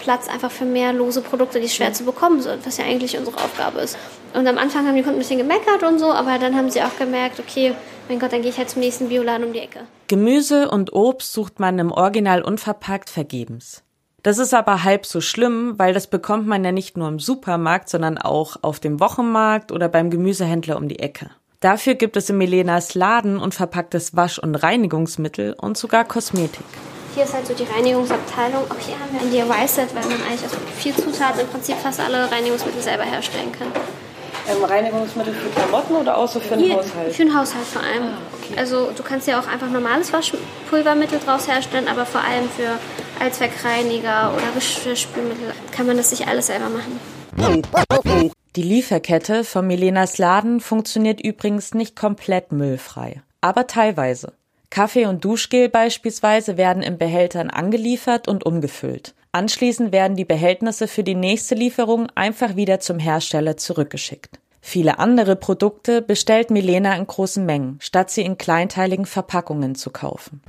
Platz 0.00 0.28
einfach 0.28 0.50
für 0.50 0.64
mehr 0.64 0.92
lose 0.92 1.20
Produkte, 1.20 1.60
die 1.60 1.68
schwer 1.68 1.92
zu 1.92 2.04
bekommen 2.04 2.40
sind, 2.40 2.64
was 2.66 2.78
ja 2.78 2.84
eigentlich 2.84 3.16
unsere 3.16 3.36
Aufgabe 3.36 3.80
ist. 3.80 3.96
Und 4.32 4.46
am 4.46 4.58
Anfang 4.58 4.86
haben 4.86 4.96
die 4.96 5.02
Kunden 5.02 5.18
ein 5.18 5.22
bisschen 5.22 5.38
gemeckert 5.38 5.82
und 5.82 5.98
so, 5.98 6.10
aber 6.10 6.38
dann 6.38 6.56
haben 6.56 6.70
sie 6.70 6.82
auch 6.82 6.96
gemerkt, 6.98 7.38
okay, 7.38 7.74
mein 8.08 8.18
Gott, 8.18 8.32
dann 8.32 8.42
gehe 8.42 8.50
ich 8.50 8.58
halt 8.58 8.70
zum 8.70 8.80
nächsten 8.80 9.08
Bioladen 9.08 9.46
um 9.46 9.52
die 9.52 9.60
Ecke. 9.60 9.80
Gemüse 10.08 10.70
und 10.70 10.92
Obst 10.92 11.32
sucht 11.32 11.60
man 11.60 11.78
im 11.78 11.92
Original 11.92 12.42
unverpackt 12.42 13.10
vergebens. 13.10 13.82
Das 14.22 14.38
ist 14.38 14.54
aber 14.54 14.84
halb 14.84 15.04
so 15.04 15.20
schlimm, 15.20 15.74
weil 15.76 15.92
das 15.92 16.06
bekommt 16.06 16.46
man 16.46 16.64
ja 16.64 16.72
nicht 16.72 16.96
nur 16.96 17.08
im 17.08 17.18
Supermarkt, 17.18 17.90
sondern 17.90 18.16
auch 18.16 18.56
auf 18.62 18.80
dem 18.80 18.98
Wochenmarkt 18.98 19.70
oder 19.70 19.88
beim 19.88 20.08
Gemüsehändler 20.08 20.78
um 20.78 20.88
die 20.88 20.98
Ecke. 20.98 21.30
Dafür 21.64 21.94
gibt 21.94 22.18
es 22.18 22.28
in 22.28 22.36
Milenas 22.36 22.92
Laden 22.92 23.38
unverpacktes 23.38 24.14
Wasch- 24.14 24.38
und 24.38 24.54
Reinigungsmittel 24.54 25.54
und 25.58 25.78
sogar 25.78 26.04
Kosmetik. 26.04 26.66
Hier 27.14 27.24
ist 27.24 27.32
halt 27.32 27.46
so 27.46 27.54
die 27.54 27.64
Reinigungsabteilung. 27.64 28.64
Auch 28.70 28.78
hier 28.78 28.96
haben 29.00 29.10
wir 29.12 29.22
ein 29.22 29.30
DIY-Set, 29.30 29.94
weil 29.94 30.02
man 30.02 30.20
eigentlich 30.28 30.44
aus 30.44 30.50
viel 30.76 30.94
Zutaten 30.94 31.40
im 31.40 31.46
Prinzip 31.46 31.76
fast 31.76 32.00
alle 32.00 32.30
Reinigungsmittel 32.30 32.82
selber 32.82 33.04
herstellen 33.04 33.50
kann. 33.58 33.68
Ähm, 34.46 34.62
Reinigungsmittel 34.62 35.32
für 35.32 35.48
Klamotten 35.58 35.96
oder 35.96 36.18
auch 36.18 36.28
so 36.28 36.38
für 36.38 36.54
den 36.54 36.66
hier, 36.66 36.76
Haushalt? 36.76 37.14
Für 37.14 37.24
den 37.24 37.34
Haushalt 37.34 37.64
vor 37.64 37.82
allem. 37.82 38.02
Ah, 38.02 38.18
okay. 38.42 38.60
Also 38.60 38.90
du 38.94 39.02
kannst 39.02 39.26
ja 39.26 39.40
auch 39.40 39.48
einfach 39.48 39.70
normales 39.70 40.12
Waschpulvermittel 40.12 41.18
draus 41.20 41.48
herstellen, 41.48 41.88
aber 41.88 42.04
vor 42.04 42.20
allem 42.20 42.46
für 42.50 42.78
Allzweckreiniger 43.24 44.34
oder 44.36 44.52
Geschirrspülmittel 44.54 45.54
kann 45.72 45.86
man 45.86 45.96
das 45.96 46.10
sich 46.10 46.28
alles 46.28 46.48
selber 46.48 46.66
machen. 46.68 47.00
Die 48.56 48.62
Lieferkette 48.62 49.42
von 49.42 49.66
Milenas 49.66 50.18
Laden 50.18 50.60
funktioniert 50.60 51.20
übrigens 51.20 51.74
nicht 51.74 51.96
komplett 51.96 52.52
müllfrei, 52.52 53.20
aber 53.40 53.66
teilweise. 53.66 54.32
Kaffee 54.70 55.06
und 55.06 55.24
Duschgel 55.24 55.68
beispielsweise 55.68 56.56
werden 56.56 56.84
in 56.84 56.96
Behältern 56.96 57.50
angeliefert 57.50 58.28
und 58.28 58.46
umgefüllt. 58.46 59.14
Anschließend 59.32 59.90
werden 59.90 60.16
die 60.16 60.24
Behältnisse 60.24 60.86
für 60.86 61.02
die 61.02 61.16
nächste 61.16 61.56
Lieferung 61.56 62.06
einfach 62.14 62.54
wieder 62.54 62.78
zum 62.78 63.00
Hersteller 63.00 63.56
zurückgeschickt. 63.56 64.38
Viele 64.60 65.00
andere 65.00 65.34
Produkte 65.34 66.00
bestellt 66.00 66.52
Milena 66.52 66.94
in 66.96 67.08
großen 67.08 67.44
Mengen, 67.44 67.78
statt 67.80 68.10
sie 68.10 68.22
in 68.22 68.38
kleinteiligen 68.38 69.04
Verpackungen 69.04 69.74
zu 69.74 69.90
kaufen. 69.90 70.42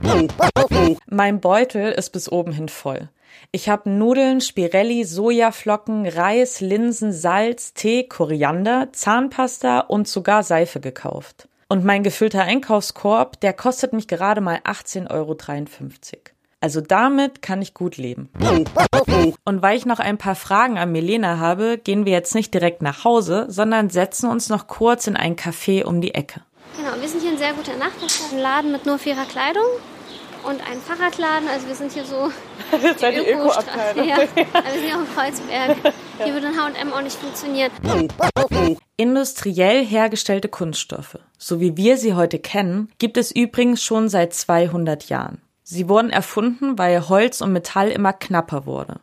Mein 1.07 1.41
Beutel 1.41 1.91
ist 1.91 2.11
bis 2.11 2.31
oben 2.31 2.51
hin 2.51 2.69
voll. 2.69 3.09
Ich 3.51 3.69
habe 3.69 3.89
Nudeln, 3.89 4.41
Spirelli, 4.41 5.03
Sojaflocken, 5.03 6.07
Reis, 6.07 6.61
Linsen, 6.61 7.13
Salz, 7.13 7.73
Tee, 7.73 8.03
Koriander, 8.07 8.89
Zahnpasta 8.91 9.79
und 9.79 10.07
sogar 10.07 10.43
Seife 10.43 10.79
gekauft. 10.79 11.47
Und 11.67 11.83
mein 11.83 12.03
gefüllter 12.03 12.43
Einkaufskorb, 12.43 13.39
der 13.39 13.53
kostet 13.53 13.93
mich 13.93 14.07
gerade 14.07 14.41
mal 14.41 14.57
18,53 14.57 15.09
Euro. 15.11 15.35
Also 16.61 16.81
damit 16.81 17.41
kann 17.41 17.61
ich 17.61 17.73
gut 17.73 17.97
leben. 17.97 18.29
Und 19.45 19.61
weil 19.61 19.77
ich 19.77 19.85
noch 19.85 19.99
ein 19.99 20.17
paar 20.17 20.35
Fragen 20.35 20.77
an 20.77 20.91
Melena 20.91 21.37
habe, 21.37 21.77
gehen 21.77 22.05
wir 22.05 22.13
jetzt 22.13 22.35
nicht 22.35 22.53
direkt 22.53 22.81
nach 22.81 23.03
Hause, 23.03 23.45
sondern 23.49 23.89
setzen 23.89 24.29
uns 24.29 24.49
noch 24.49 24.67
kurz 24.67 25.07
in 25.07 25.15
ein 25.15 25.35
Café 25.35 25.83
um 25.83 26.01
die 26.01 26.15
Ecke. 26.15 26.41
Genau, 26.77 26.99
wir 26.99 27.07
sind 27.07 27.21
hier 27.21 27.31
in 27.31 27.37
sehr 27.37 27.53
guter 27.53 27.77
Nachbarschaft, 27.77 28.33
ein 28.33 28.39
Laden 28.39 28.71
mit 28.71 28.85
nur 28.85 28.97
vierer 28.97 29.25
Kleidung 29.25 29.63
und 30.45 30.61
ein 30.61 30.79
Fahrradladen. 30.79 31.47
Also 31.49 31.67
wir 31.67 31.75
sind 31.75 31.91
hier 31.91 32.05
so 32.05 32.31
das 32.71 33.01
ja 33.01 33.11
die 33.11 33.29
Öko-Abteilung. 33.31 34.07
Ja, 34.07 34.17
wir 34.35 34.45
sind 34.71 34.85
hier 34.85 34.95
auch 34.95 35.01
in 35.01 35.13
Kreuzberg. 35.13 35.93
Hier 36.23 36.33
würde 36.33 36.47
ein 36.47 36.57
H&M 36.57 36.93
auch 36.93 37.01
nicht 37.01 37.17
funktionieren. 37.17 37.71
Industriell 38.97 39.85
hergestellte 39.85 40.47
Kunststoffe, 40.47 41.19
so 41.37 41.59
wie 41.59 41.75
wir 41.75 41.97
sie 41.97 42.13
heute 42.13 42.39
kennen, 42.39 42.89
gibt 42.97 43.17
es 43.17 43.31
übrigens 43.31 43.83
schon 43.83 44.07
seit 44.07 44.33
200 44.33 45.09
Jahren. 45.09 45.41
Sie 45.63 45.89
wurden 45.89 46.11
erfunden, 46.11 46.77
weil 46.77 47.09
Holz 47.09 47.41
und 47.41 47.51
Metall 47.51 47.89
immer 47.89 48.13
knapper 48.13 48.65
wurde. 48.65 48.99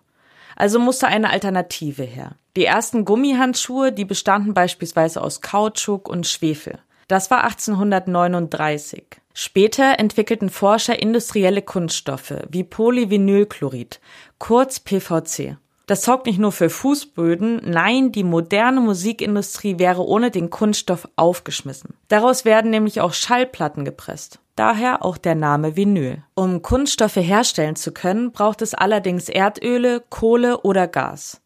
Also 0.57 0.79
musste 0.79 1.09
eine 1.09 1.31
Alternative 1.31 2.05
her. 2.05 2.37
Die 2.57 2.65
ersten 2.65 3.05
Gummihandschuhe, 3.05 3.93
die 3.93 4.05
bestanden 4.05 4.55
beispielsweise 4.55 5.23
aus 5.23 5.41
Kautschuk 5.41 6.09
und 6.09 6.27
Schwefel. 6.27 6.79
Das 7.09 7.31
war 7.31 7.45
1839. 7.45 9.05
Später 9.35 9.99
entwickelten 9.99 10.51
Forscher 10.51 11.01
industrielle 11.01 11.63
Kunststoffe 11.63 12.35
wie 12.49 12.65
Polyvinylchlorid, 12.65 14.01
kurz 14.39 14.81
PVC. 14.81 15.57
Das 15.87 16.05
sorgt 16.05 16.27
nicht 16.27 16.39
nur 16.39 16.53
für 16.53 16.71
Fußböden, 16.71 17.61
nein, 17.65 18.13
die 18.13 18.25
moderne 18.25 18.81
Musikindustrie 18.81 19.79
wäre 19.79 20.07
ohne 20.07 20.31
den 20.31 20.49
Kunststoff 20.49 21.09
aufgeschmissen. 21.17 21.95
Daraus 22.09 22.45
werden 22.45 22.71
nämlich 22.71 23.01
auch 23.01 23.13
Schallplatten 23.13 23.85
gepresst. 23.85 24.39
Daher 24.55 25.05
auch 25.05 25.17
der 25.17 25.35
Name 25.35 25.77
Vinyl. 25.77 26.23
Um 26.35 26.63
Kunststoffe 26.63 27.17
herstellen 27.17 27.75
zu 27.75 27.93
können, 27.93 28.33
braucht 28.33 28.63
es 28.63 28.75
allerdings 28.75 29.29
Erdöle, 29.29 30.03
Kohle 30.09 30.61
oder 30.61 30.87
Gas. 30.87 31.41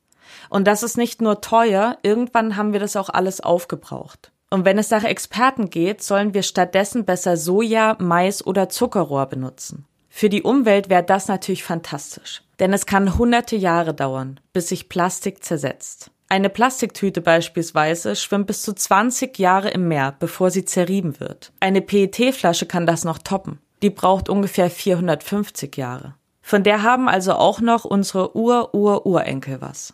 Und 0.50 0.66
das 0.66 0.83
ist 0.83 0.97
nicht 0.97 1.23
nur 1.23 1.40
teuer, 1.40 1.99
irgendwann 2.02 2.57
haben 2.57 2.73
wir 2.73 2.81
das 2.81 2.97
auch 2.97 3.09
alles 3.09 3.40
aufgebraucht. 3.40 4.33
Und 4.56 4.64
wenn 4.64 4.78
es 4.78 4.88
nach 4.88 5.04
Experten 5.04 5.68
geht, 5.68 6.02
sollen 6.02 6.32
wir 6.32 6.42
stattdessen 6.42 7.04
besser 7.04 7.36
Soja, 7.36 7.94
Mais 7.98 8.46
oder 8.46 8.70
Zuckerrohr 8.70 9.26
benutzen. 9.26 9.84
Für 10.08 10.30
die 10.30 10.42
Umwelt 10.42 10.88
wäre 10.88 11.02
das 11.02 11.28
natürlich 11.28 11.62
fantastisch. 11.62 12.42
Denn 12.58 12.72
es 12.72 12.86
kann 12.86 13.18
hunderte 13.18 13.54
Jahre 13.54 13.92
dauern, 13.92 14.40
bis 14.54 14.68
sich 14.68 14.88
Plastik 14.88 15.44
zersetzt. 15.44 16.10
Eine 16.30 16.48
Plastiktüte 16.48 17.20
beispielsweise 17.20 18.16
schwimmt 18.16 18.46
bis 18.46 18.62
zu 18.62 18.72
20 18.72 19.38
Jahre 19.38 19.68
im 19.68 19.88
Meer, 19.88 20.16
bevor 20.18 20.50
sie 20.50 20.64
zerrieben 20.64 21.20
wird. 21.20 21.52
Eine 21.60 21.82
PET-Flasche 21.82 22.64
kann 22.64 22.86
das 22.86 23.04
noch 23.04 23.18
toppen. 23.18 23.58
Die 23.82 23.90
braucht 23.90 24.30
ungefähr 24.30 24.70
450 24.70 25.76
Jahre. 25.76 26.14
Von 26.40 26.62
der 26.62 26.82
haben 26.82 27.10
also 27.10 27.34
auch 27.34 27.60
noch 27.60 27.84
unsere 27.84 28.34
Ur-Ur-Urenkel 28.34 29.60
was. 29.60 29.92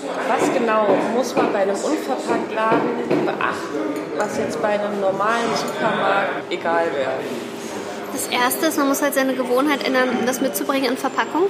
Was 0.00 0.52
genau 0.52 0.86
muss 1.14 1.34
man 1.34 1.52
bei 1.52 1.60
einem 1.60 1.74
Unverpacktladen 1.74 3.24
beachten, 3.24 3.78
was 4.16 4.38
jetzt 4.38 4.62
bei 4.62 4.68
einem 4.68 5.00
normalen 5.00 5.56
Supermarkt 5.56 6.50
egal 6.50 6.86
wäre? 6.94 7.18
Das 8.12 8.28
erste 8.28 8.66
ist, 8.66 8.78
man 8.78 8.88
muss 8.88 9.02
halt 9.02 9.14
seine 9.14 9.34
Gewohnheit 9.34 9.84
ändern, 9.84 10.10
das 10.24 10.40
mitzubringen 10.40 10.92
in 10.92 10.96
Verpackung. 10.96 11.44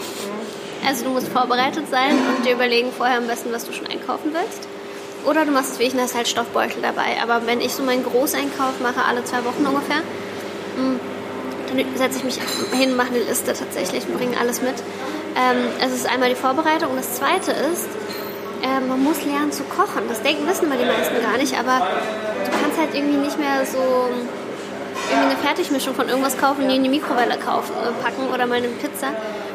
Also 0.86 1.04
du 1.04 1.10
musst 1.10 1.28
vorbereitet 1.28 1.90
sein 1.90 2.12
und 2.12 2.46
dir 2.46 2.54
überlegen 2.54 2.90
vorher 2.90 3.18
am 3.18 3.26
besten, 3.26 3.52
was 3.52 3.66
du 3.66 3.72
schon 3.72 3.86
einkaufen 3.86 4.32
willst. 4.32 4.66
Oder 5.26 5.44
du 5.44 5.50
machst 5.50 5.72
es 5.72 5.78
wie 5.78 5.84
ich, 5.84 5.94
hast 5.96 6.16
halt 6.16 6.28
Stoffbeutel 6.28 6.80
dabei. 6.80 7.20
Aber 7.22 7.46
wenn 7.46 7.60
ich 7.60 7.74
so 7.74 7.82
meinen 7.82 8.04
Großeinkauf 8.04 8.80
mache, 8.80 9.04
alle 9.06 9.24
zwei 9.24 9.44
Wochen 9.44 9.66
ungefähr, 9.66 10.02
hm, 10.76 11.00
dann 11.68 11.96
setze 11.96 12.18
ich 12.18 12.24
mich 12.24 12.38
hin, 12.72 12.96
mache 12.96 13.08
eine 13.08 13.18
Liste 13.18 13.52
tatsächlich 13.52 14.06
und 14.06 14.16
bringe 14.16 14.38
alles 14.38 14.62
mit. 14.62 14.76
Ähm, 15.36 15.68
es 15.84 15.92
ist 15.92 16.10
einmal 16.10 16.30
die 16.30 16.34
Vorbereitung 16.34 16.90
und 16.90 16.96
das 16.96 17.14
zweite 17.14 17.50
ist, 17.50 17.88
äh, 18.62 18.80
man 18.80 19.02
muss 19.02 19.24
lernen 19.24 19.52
zu 19.52 19.62
kochen. 19.64 20.08
Das 20.08 20.22
denken, 20.22 20.46
wissen 20.46 20.66
immer 20.66 20.76
die 20.76 20.84
meisten 20.84 21.20
gar 21.22 21.36
nicht, 21.38 21.58
aber 21.58 21.86
du 22.44 22.50
kannst 22.62 22.78
halt 22.78 22.94
irgendwie 22.94 23.18
nicht 23.18 23.38
mehr 23.38 23.64
so 23.64 24.08
irgendwie 25.10 25.30
eine 25.32 25.36
Fertigmischung 25.36 25.94
von 25.94 26.08
irgendwas 26.08 26.36
kaufen, 26.36 26.68
die 26.68 26.76
in 26.76 26.82
die 26.82 26.88
Mikrowelle 26.88 27.36
kaufen, 27.38 27.72
äh, 27.72 28.02
packen 28.02 28.28
oder 28.32 28.46
mal 28.46 28.56
eine 28.56 28.68
Pizza. 28.68 29.08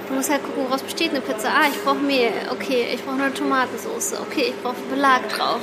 Du 0.07 0.15
musst 0.15 0.29
halt 0.29 0.43
gucken, 0.43 0.65
woraus 0.67 0.81
besteht 0.81 1.12
eine 1.12 1.22
Pizza. 1.22 1.50
Ah, 1.50 1.67
ich 1.72 1.81
brauche 1.83 1.98
Mehl. 1.98 2.31
Okay, 2.51 2.88
ich 2.93 3.03
brauche 3.03 3.22
eine 3.22 3.33
Tomatensauce. 3.33 4.13
Okay, 4.22 4.45
ich 4.50 4.62
brauche 4.62 4.75
Belag 4.89 5.27
drauf. 5.29 5.62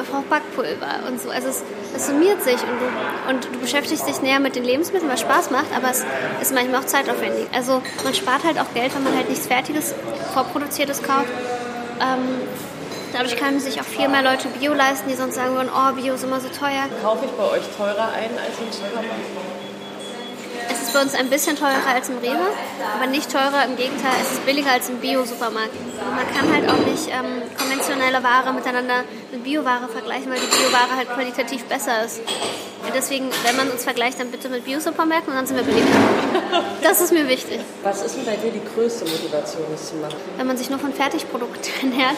Ich 0.00 0.08
brauche 0.08 0.22
Backpulver 0.22 1.08
und 1.08 1.20
so. 1.20 1.30
Also 1.30 1.48
es, 1.48 1.62
es 1.94 2.06
summiert 2.06 2.42
sich 2.42 2.54
und 2.54 2.78
du, 2.80 3.30
und 3.30 3.54
du 3.54 3.58
beschäftigst 3.60 4.06
dich 4.06 4.20
näher 4.22 4.40
mit 4.40 4.56
den 4.56 4.64
Lebensmitteln, 4.64 5.10
was 5.10 5.20
Spaß 5.20 5.50
macht, 5.50 5.66
aber 5.76 5.90
es 5.90 6.04
ist 6.40 6.54
manchmal 6.54 6.82
auch 6.82 6.86
zeitaufwendig. 6.86 7.46
Also 7.52 7.82
man 8.04 8.14
spart 8.14 8.44
halt 8.44 8.60
auch 8.60 8.72
Geld, 8.74 8.94
wenn 8.94 9.02
man 9.02 9.16
halt 9.16 9.28
nichts 9.28 9.46
Fertiges, 9.46 9.94
vorproduziertes 10.32 11.02
kauft. 11.02 11.30
Ähm, 12.00 12.48
Dadurch 13.12 13.36
können 13.36 13.58
sich 13.58 13.80
auch 13.80 13.84
viel 13.84 14.08
mehr 14.08 14.22
Leute 14.22 14.48
Bio 14.48 14.74
leisten, 14.74 15.08
die 15.08 15.14
sonst 15.14 15.34
sagen 15.34 15.54
würden, 15.54 15.70
oh, 15.74 15.92
Bio 15.94 16.14
ist 16.14 16.24
immer 16.24 16.40
so 16.40 16.48
teuer. 16.48 16.88
Kaufe 17.02 17.24
ich 17.24 17.30
bei 17.32 17.44
euch 17.44 17.62
teurer 17.76 18.12
ein 18.12 18.30
als 18.36 18.58
im 18.58 18.70
Supermarkt? 18.70 19.47
Bei 20.98 21.04
uns 21.04 21.14
ein 21.14 21.30
bisschen 21.30 21.54
teurer 21.54 21.86
als 21.94 22.08
im 22.08 22.18
Rewe, 22.18 22.48
aber 22.96 23.06
nicht 23.06 23.30
teurer, 23.30 23.64
im 23.66 23.76
Gegenteil, 23.76 24.16
es 24.20 24.32
ist 24.32 24.44
billiger 24.44 24.72
als 24.72 24.88
im 24.88 24.96
Bio-Supermarkt. 24.96 25.70
Man 25.96 26.26
kann 26.34 26.52
halt 26.52 26.68
auch 26.68 26.84
nicht 26.90 27.06
ähm, 27.06 27.40
konventionelle 27.56 28.20
Ware 28.24 28.52
miteinander 28.52 29.04
mit 29.30 29.44
Bioware 29.44 29.86
vergleichen, 29.88 30.28
weil 30.28 30.40
die 30.40 30.46
Bioware 30.48 30.96
halt 30.96 31.08
qualitativ 31.08 31.62
besser 31.66 32.04
ist. 32.04 32.18
Und 32.18 32.92
deswegen, 32.96 33.30
wenn 33.44 33.54
man 33.54 33.70
uns 33.70 33.84
vergleicht, 33.84 34.18
dann 34.18 34.32
bitte 34.32 34.48
mit 34.48 34.64
Bio-Supermärkten 34.64 35.30
und 35.30 35.36
dann 35.36 35.46
sind 35.46 35.58
wir 35.58 35.62
billiger. 35.62 35.86
Das 36.82 37.00
ist 37.00 37.12
mir 37.12 37.28
wichtig. 37.28 37.60
Was 37.84 38.02
ist 38.02 38.16
denn 38.16 38.24
bei 38.24 38.34
dir 38.34 38.50
die 38.50 38.62
größte 38.74 39.04
Motivation, 39.04 39.66
das 39.70 39.90
zu 39.90 39.96
machen? 39.96 40.16
Wenn 40.36 40.48
man 40.48 40.56
sich 40.56 40.68
nur 40.68 40.80
von 40.80 40.92
Fertigprodukten 40.92 41.72
ernährt, 41.92 42.16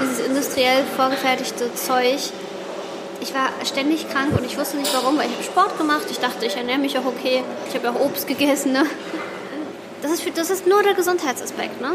dieses 0.00 0.26
industriell 0.26 0.84
vorgefertigte 0.96 1.74
Zeug, 1.74 2.20
ich 3.20 3.34
war 3.34 3.50
ständig 3.64 4.08
krank 4.10 4.36
und 4.36 4.44
ich 4.44 4.58
wusste 4.58 4.76
nicht 4.76 4.92
warum, 4.94 5.18
weil 5.18 5.26
ich 5.26 5.34
habe 5.34 5.44
Sport 5.44 5.78
gemacht. 5.78 6.04
Ich 6.10 6.18
dachte, 6.18 6.46
ich 6.46 6.56
ernähre 6.56 6.78
mich 6.78 6.98
auch 6.98 7.06
okay. 7.06 7.42
Ich 7.68 7.74
habe 7.74 7.90
auch 7.90 8.00
Obst 8.00 8.26
gegessen. 8.26 8.72
Ne? 8.72 8.84
Das, 10.02 10.12
ist 10.12 10.22
das 10.34 10.50
ist 10.50 10.66
nur 10.66 10.82
der 10.82 10.94
Gesundheitsaspekt. 10.94 11.80
Ne? 11.80 11.92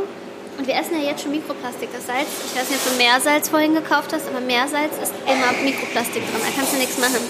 Und 0.58 0.68
wir 0.68 0.76
essen 0.76 1.00
ja 1.00 1.10
jetzt 1.10 1.24
schon 1.24 1.32
Mikroplastik. 1.32 1.90
Das 1.94 2.06
Salz, 2.06 2.28
ich 2.46 2.60
weiß 2.60 2.70
nicht, 2.70 2.80
ob 2.86 2.92
du 2.92 2.98
Meersalz 2.98 3.48
vorhin 3.48 3.74
gekauft 3.74 4.12
hast, 4.12 4.28
aber 4.28 4.42
Meersalz 4.42 4.92
ist 5.02 5.14
immer 5.26 5.54
Mikroplastik 5.64 6.22
drin. 6.22 6.42
Da 6.42 6.52
kannst 6.56 6.74
du 6.74 6.78
nichts 6.78 6.98
machen. 6.98 7.24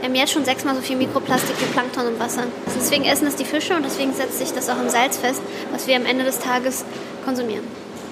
Wir 0.00 0.08
haben 0.08 0.14
jetzt 0.14 0.32
schon 0.32 0.44
sechsmal 0.44 0.74
so 0.74 0.82
viel 0.82 0.96
Mikroplastik 0.96 1.58
wie 1.60 1.64
Plankton 1.72 2.08
im 2.08 2.18
Wasser. 2.18 2.42
Deswegen 2.76 3.04
essen 3.04 3.26
es 3.26 3.36
die 3.36 3.44
Fische 3.44 3.74
und 3.74 3.84
deswegen 3.84 4.12
setzt 4.12 4.38
sich 4.38 4.52
das 4.52 4.68
auch 4.68 4.78
im 4.78 4.90
Salz 4.90 5.16
fest, 5.16 5.40
was 5.70 5.86
wir 5.86 5.96
am 5.96 6.04
Ende 6.04 6.24
des 6.24 6.40
Tages 6.40 6.84
konsumieren. 7.24 7.64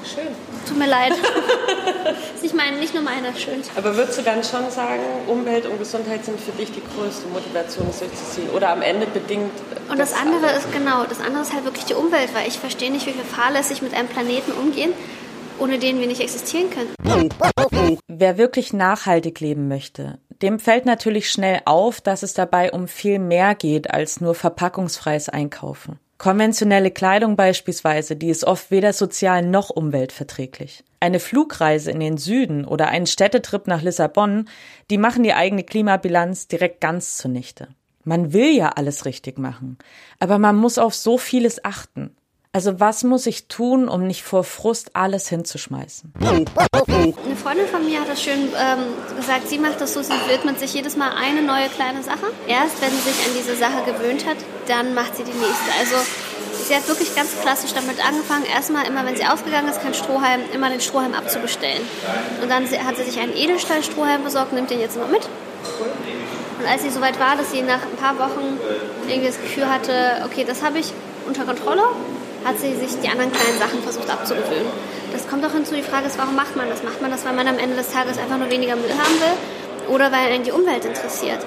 Schön. 0.04 0.28
Tut 0.66 0.78
mir 0.78 0.86
leid. 0.86 1.12
nur 3.00 3.10
meine, 3.10 3.34
schön. 3.36 3.62
Aber 3.76 3.96
würdest 3.96 4.18
du 4.18 4.22
dann 4.22 4.42
schon 4.44 4.70
sagen, 4.70 5.02
Umwelt 5.26 5.66
und 5.66 5.78
Gesundheit 5.78 6.24
sind 6.24 6.40
für 6.40 6.52
dich 6.52 6.70
die 6.72 6.82
größte 6.94 7.28
Motivation, 7.28 7.86
es 7.88 7.98
durchzuziehen? 7.98 8.50
Oder 8.50 8.70
am 8.70 8.82
Ende 8.82 9.06
bedingt. 9.06 9.52
Und 9.88 9.98
das, 9.98 10.10
das 10.10 10.20
andere 10.20 10.52
ist 10.52 10.72
genau, 10.72 11.04
das 11.04 11.20
andere 11.20 11.42
ist 11.42 11.52
halt 11.52 11.64
wirklich 11.64 11.84
die 11.86 11.94
Umwelt, 11.94 12.34
weil 12.34 12.46
ich 12.46 12.58
verstehe 12.58 12.90
nicht, 12.90 13.06
wie 13.06 13.14
wir 13.14 13.24
fahrlässig 13.24 13.82
mit 13.82 13.94
einem 13.94 14.08
Planeten 14.08 14.52
umgehen, 14.52 14.92
ohne 15.58 15.78
den 15.78 16.00
wir 16.00 16.06
nicht 16.06 16.20
existieren 16.20 16.70
können. 16.70 17.98
Wer 18.08 18.38
wirklich 18.38 18.72
nachhaltig 18.72 19.40
leben 19.40 19.68
möchte, 19.68 20.18
dem 20.42 20.58
fällt 20.58 20.86
natürlich 20.86 21.30
schnell 21.30 21.60
auf, 21.64 22.00
dass 22.00 22.22
es 22.22 22.34
dabei 22.34 22.72
um 22.72 22.88
viel 22.88 23.18
mehr 23.18 23.54
geht 23.54 23.90
als 23.90 24.20
nur 24.20 24.34
verpackungsfreies 24.34 25.28
Einkaufen. 25.28 25.98
Konventionelle 26.20 26.90
Kleidung 26.90 27.34
beispielsweise, 27.34 28.14
die 28.14 28.28
ist 28.28 28.44
oft 28.44 28.70
weder 28.70 28.92
sozial 28.92 29.40
noch 29.40 29.70
umweltverträglich. 29.70 30.84
Eine 31.00 31.18
Flugreise 31.18 31.90
in 31.90 31.98
den 31.98 32.18
Süden 32.18 32.66
oder 32.66 32.88
ein 32.88 33.06
Städtetrip 33.06 33.66
nach 33.66 33.80
Lissabon, 33.80 34.46
die 34.90 34.98
machen 34.98 35.22
die 35.22 35.32
eigene 35.32 35.64
Klimabilanz 35.64 36.46
direkt 36.46 36.82
ganz 36.82 37.16
zunichte. 37.16 37.68
Man 38.04 38.34
will 38.34 38.54
ja 38.54 38.68
alles 38.68 39.06
richtig 39.06 39.38
machen, 39.38 39.78
aber 40.18 40.38
man 40.38 40.56
muss 40.56 40.76
auf 40.76 40.94
so 40.94 41.16
vieles 41.16 41.64
achten. 41.64 42.14
Also 42.52 42.80
was 42.80 43.04
muss 43.04 43.26
ich 43.26 43.46
tun, 43.46 43.88
um 43.88 44.08
nicht 44.08 44.24
vor 44.24 44.42
Frust 44.42 44.96
alles 44.96 45.28
hinzuschmeißen? 45.28 46.12
Eine 46.18 47.36
Freundin 47.36 47.68
von 47.68 47.86
mir 47.86 48.00
hat 48.00 48.08
das 48.08 48.20
schön 48.20 48.48
ähm, 48.58 49.16
gesagt, 49.16 49.48
sie 49.48 49.58
macht 49.58 49.80
das 49.80 49.94
so, 49.94 50.02
sie 50.02 50.10
widmet 50.28 50.58
sich 50.58 50.74
jedes 50.74 50.96
Mal 50.96 51.12
eine 51.12 51.42
neue 51.42 51.68
kleine 51.68 52.02
Sache. 52.02 52.26
Erst 52.48 52.82
wenn 52.82 52.90
sie 52.90 53.08
sich 53.08 53.24
an 53.24 53.32
diese 53.38 53.54
Sache 53.54 53.84
gewöhnt 53.86 54.26
hat, 54.26 54.36
dann 54.66 54.94
macht 54.94 55.14
sie 55.14 55.22
die 55.22 55.30
nächste. 55.30 55.70
Also 55.78 55.94
sie 56.66 56.74
hat 56.74 56.88
wirklich 56.88 57.14
ganz 57.14 57.40
klassisch 57.40 57.72
damit 57.72 58.04
angefangen, 58.04 58.44
erstmal 58.46 58.84
immer, 58.84 59.06
wenn 59.06 59.14
sie 59.14 59.26
aufgegangen 59.26 59.70
ist, 59.70 59.80
kein 59.80 59.94
Strohhalm, 59.94 60.40
immer 60.52 60.70
den 60.70 60.80
Strohhalm 60.80 61.14
abzubestellen. 61.14 61.82
Und 62.42 62.50
dann 62.50 62.64
hat 62.64 62.96
sie 62.96 63.04
sich 63.04 63.20
einen 63.20 63.36
Edelstahl-Strohhalm 63.36 64.24
besorgt, 64.24 64.52
nimmt 64.52 64.70
den 64.70 64.80
jetzt 64.80 64.96
immer 64.96 65.06
mit. 65.06 65.22
Und 66.58 66.66
als 66.66 66.82
sie 66.82 66.90
soweit 66.90 67.20
war, 67.20 67.36
dass 67.36 67.52
sie 67.52 67.62
nach 67.62 67.82
ein 67.82 67.96
paar 67.96 68.18
Wochen 68.18 68.58
irgendwie 69.06 69.28
das 69.28 69.40
Gefühl 69.40 69.70
hatte, 69.70 70.24
okay, 70.24 70.44
das 70.44 70.64
habe 70.64 70.80
ich 70.80 70.92
unter 71.28 71.44
Kontrolle, 71.44 71.82
hat 72.44 72.58
sie 72.58 72.74
sich 72.74 73.00
die 73.00 73.08
anderen 73.08 73.32
kleinen 73.32 73.58
Sachen 73.58 73.82
versucht 73.82 74.08
abzugewöhnen. 74.10 74.70
Das 75.12 75.28
kommt 75.28 75.44
auch 75.44 75.52
hinzu, 75.52 75.74
die 75.74 75.82
Frage 75.82 76.06
ist, 76.06 76.18
warum 76.18 76.36
macht 76.36 76.56
man 76.56 76.68
das? 76.68 76.82
Macht 76.82 77.02
man 77.02 77.10
das, 77.10 77.24
weil 77.24 77.34
man 77.34 77.48
am 77.48 77.58
Ende 77.58 77.76
des 77.76 77.90
Tages 77.90 78.18
einfach 78.18 78.38
nur 78.38 78.50
weniger 78.50 78.76
Müll 78.76 78.90
haben 78.90 79.20
will 79.20 79.94
oder 79.94 80.12
weil 80.12 80.32
einen 80.32 80.44
die 80.44 80.52
Umwelt 80.52 80.84
interessiert? 80.84 81.44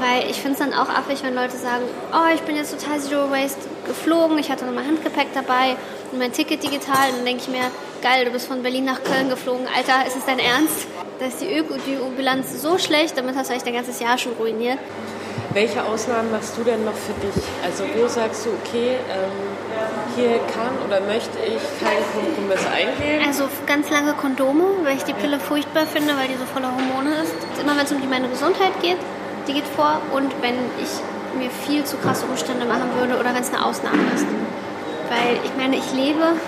Weil 0.00 0.30
ich 0.30 0.40
finde 0.40 0.52
es 0.52 0.58
dann 0.58 0.72
auch 0.72 0.88
affig, 0.88 1.22
wenn 1.22 1.34
Leute 1.34 1.56
sagen, 1.56 1.84
oh, 2.12 2.34
ich 2.34 2.40
bin 2.42 2.56
jetzt 2.56 2.70
total 2.70 2.98
Zero 3.00 3.30
Waste 3.30 3.60
geflogen, 3.86 4.38
ich 4.38 4.50
hatte 4.50 4.64
noch 4.64 4.72
mein 4.72 4.86
Handgepäck 4.86 5.28
dabei 5.34 5.76
und 6.10 6.18
mein 6.18 6.32
Ticket 6.32 6.62
digital. 6.62 7.10
Und 7.10 7.18
dann 7.18 7.26
denke 7.26 7.42
ich 7.42 7.48
mir, 7.48 7.70
geil, 8.00 8.24
du 8.24 8.30
bist 8.30 8.46
von 8.46 8.62
Berlin 8.62 8.86
nach 8.86 9.02
Köln 9.02 9.28
geflogen. 9.28 9.66
Alter, 9.76 10.06
ist 10.06 10.16
es 10.16 10.24
dein 10.24 10.38
Ernst? 10.38 10.86
Da 11.18 11.26
ist 11.26 11.42
die 11.42 11.54
Öko-Bilanz 11.54 12.62
so 12.62 12.78
schlecht, 12.78 13.18
damit 13.18 13.36
hast 13.36 13.48
du 13.48 13.52
eigentlich 13.52 13.64
dein 13.64 13.74
ganzes 13.74 14.00
Jahr 14.00 14.16
schon 14.16 14.32
ruiniert. 14.32 14.78
Welche 15.52 15.82
Ausnahmen 15.82 16.30
machst 16.30 16.56
du 16.56 16.62
denn 16.62 16.84
noch 16.84 16.94
für 16.94 17.12
dich? 17.14 17.42
Also 17.64 17.82
wo 17.96 18.06
sagst 18.06 18.46
du, 18.46 18.50
okay, 18.50 18.98
ähm, 19.10 20.14
hier 20.14 20.38
kann 20.54 20.70
oder 20.86 21.00
möchte 21.00 21.38
ich 21.38 21.58
keinen 21.82 22.06
Kompromiss 22.14 22.64
eingehen? 22.66 23.26
Also 23.26 23.48
ganz 23.66 23.90
lange 23.90 24.12
Kondome, 24.12 24.64
weil 24.84 24.96
ich 24.96 25.02
die 25.02 25.12
Pille 25.12 25.40
furchtbar 25.40 25.86
finde, 25.86 26.16
weil 26.16 26.28
die 26.28 26.36
so 26.36 26.44
voller 26.44 26.70
Hormone 26.70 27.10
ist. 27.22 27.34
Immer 27.60 27.76
wenn 27.76 27.84
es 27.84 27.90
um 27.90 28.00
die 28.00 28.06
meine 28.06 28.28
Gesundheit 28.28 28.80
geht, 28.80 28.98
die 29.48 29.54
geht 29.54 29.66
vor. 29.74 30.00
Und 30.12 30.30
wenn 30.40 30.54
ich 30.80 30.90
mir 31.36 31.50
viel 31.50 31.84
zu 31.84 31.96
krasse 31.96 32.26
Umstände 32.26 32.64
machen 32.64 32.90
würde 32.96 33.18
oder 33.18 33.34
wenn 33.34 33.42
es 33.42 33.52
eine 33.52 33.64
Ausnahme 33.64 34.02
ist. 34.14 34.26
Weil 35.10 35.34
ich 35.42 35.56
meine, 35.56 35.76
ich 35.76 35.92
lebe 35.92 36.38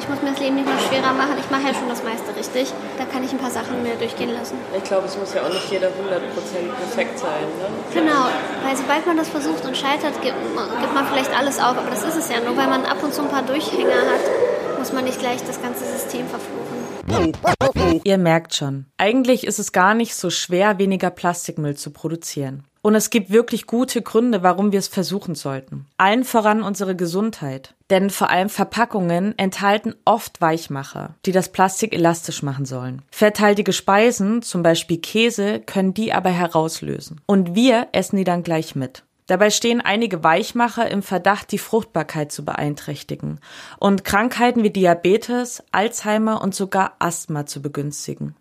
Ich 0.00 0.08
muss 0.08 0.22
mir 0.22 0.30
das 0.30 0.40
Leben 0.40 0.56
nicht 0.56 0.66
noch 0.66 0.80
schwerer 0.80 1.12
machen. 1.12 1.36
Ich 1.38 1.50
mache 1.50 1.68
ja 1.68 1.74
schon 1.74 1.88
das 1.88 2.02
meiste 2.02 2.34
richtig. 2.34 2.72
Da 2.96 3.04
kann 3.04 3.22
ich 3.22 3.32
ein 3.32 3.38
paar 3.38 3.50
Sachen 3.50 3.82
mehr 3.82 3.96
durchgehen 3.96 4.32
lassen. 4.32 4.56
Ich 4.74 4.84
glaube, 4.84 5.06
es 5.06 5.16
muss 5.18 5.34
ja 5.34 5.42
auch 5.42 5.50
nicht 5.50 5.70
jeder 5.70 5.88
100% 5.88 5.92
perfekt 5.92 7.18
sein. 7.18 7.44
Ne? 7.60 7.68
Genau, 7.92 8.24
weil 8.64 8.76
sobald 8.76 9.06
man 9.06 9.18
das 9.18 9.28
versucht 9.28 9.64
und 9.66 9.76
scheitert, 9.76 10.20
gibt 10.22 10.54
man, 10.54 10.70
gibt 10.80 10.94
man 10.94 11.06
vielleicht 11.06 11.36
alles 11.36 11.58
auf. 11.58 11.76
Aber 11.76 11.90
das 11.90 12.02
ist 12.02 12.16
es 12.16 12.30
ja. 12.30 12.40
Nur 12.40 12.56
weil 12.56 12.68
man 12.68 12.86
ab 12.86 13.02
und 13.02 13.12
zu 13.12 13.20
ein 13.20 13.28
paar 13.28 13.42
Durchhänger 13.42 14.00
hat, 14.08 14.78
muss 14.78 14.92
man 14.94 15.04
nicht 15.04 15.18
gleich 15.18 15.44
das 15.44 15.60
ganze 15.60 15.84
System 15.84 16.26
verfluchen. 16.26 18.00
Ihr 18.04 18.18
merkt 18.18 18.54
schon, 18.54 18.86
eigentlich 18.96 19.46
ist 19.46 19.58
es 19.58 19.72
gar 19.72 19.92
nicht 19.94 20.14
so 20.14 20.30
schwer, 20.30 20.78
weniger 20.78 21.10
Plastikmüll 21.10 21.76
zu 21.76 21.90
produzieren. 21.90 22.64
Und 22.82 22.94
es 22.94 23.10
gibt 23.10 23.30
wirklich 23.30 23.66
gute 23.66 24.00
Gründe, 24.00 24.42
warum 24.42 24.72
wir 24.72 24.78
es 24.78 24.88
versuchen 24.88 25.34
sollten. 25.34 25.86
Allen 25.98 26.24
voran 26.24 26.62
unsere 26.62 26.96
Gesundheit. 26.96 27.74
Denn 27.90 28.08
vor 28.08 28.30
allem 28.30 28.48
Verpackungen 28.48 29.36
enthalten 29.36 29.94
oft 30.04 30.40
Weichmacher, 30.40 31.14
die 31.26 31.32
das 31.32 31.50
Plastik 31.50 31.92
elastisch 31.92 32.42
machen 32.42 32.64
sollen. 32.64 33.02
Fetthaltige 33.10 33.72
Speisen, 33.72 34.42
zum 34.42 34.62
Beispiel 34.62 34.98
Käse, 34.98 35.60
können 35.60 35.92
die 35.92 36.12
aber 36.12 36.30
herauslösen. 36.30 37.20
Und 37.26 37.54
wir 37.54 37.88
essen 37.92 38.16
die 38.16 38.24
dann 38.24 38.44
gleich 38.44 38.74
mit. 38.74 39.02
Dabei 39.30 39.50
stehen 39.50 39.80
einige 39.80 40.24
Weichmacher 40.24 40.90
im 40.90 41.04
Verdacht, 41.04 41.52
die 41.52 41.58
Fruchtbarkeit 41.58 42.32
zu 42.32 42.44
beeinträchtigen 42.44 43.38
und 43.78 44.02
Krankheiten 44.02 44.64
wie 44.64 44.70
Diabetes, 44.70 45.62
Alzheimer 45.70 46.42
und 46.42 46.52
sogar 46.52 46.96
Asthma 46.98 47.46
zu 47.46 47.62
begünstigen. 47.62 48.34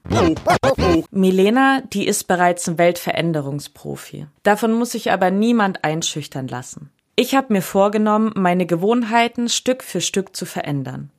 Milena, 1.11 1.81
die 1.93 2.07
ist 2.07 2.23
bereits 2.23 2.67
ein 2.67 2.79
Weltveränderungsprofi. 2.79 4.25
Davon 4.41 4.73
muss 4.73 4.93
sich 4.93 5.11
aber 5.11 5.29
niemand 5.29 5.83
einschüchtern 5.83 6.47
lassen. 6.47 6.89
Ich 7.15 7.35
habe 7.35 7.53
mir 7.53 7.61
vorgenommen, 7.61 8.31
meine 8.35 8.65
Gewohnheiten 8.65 9.47
Stück 9.47 9.83
für 9.83 10.01
Stück 10.01 10.35
zu 10.35 10.47
verändern. 10.47 11.11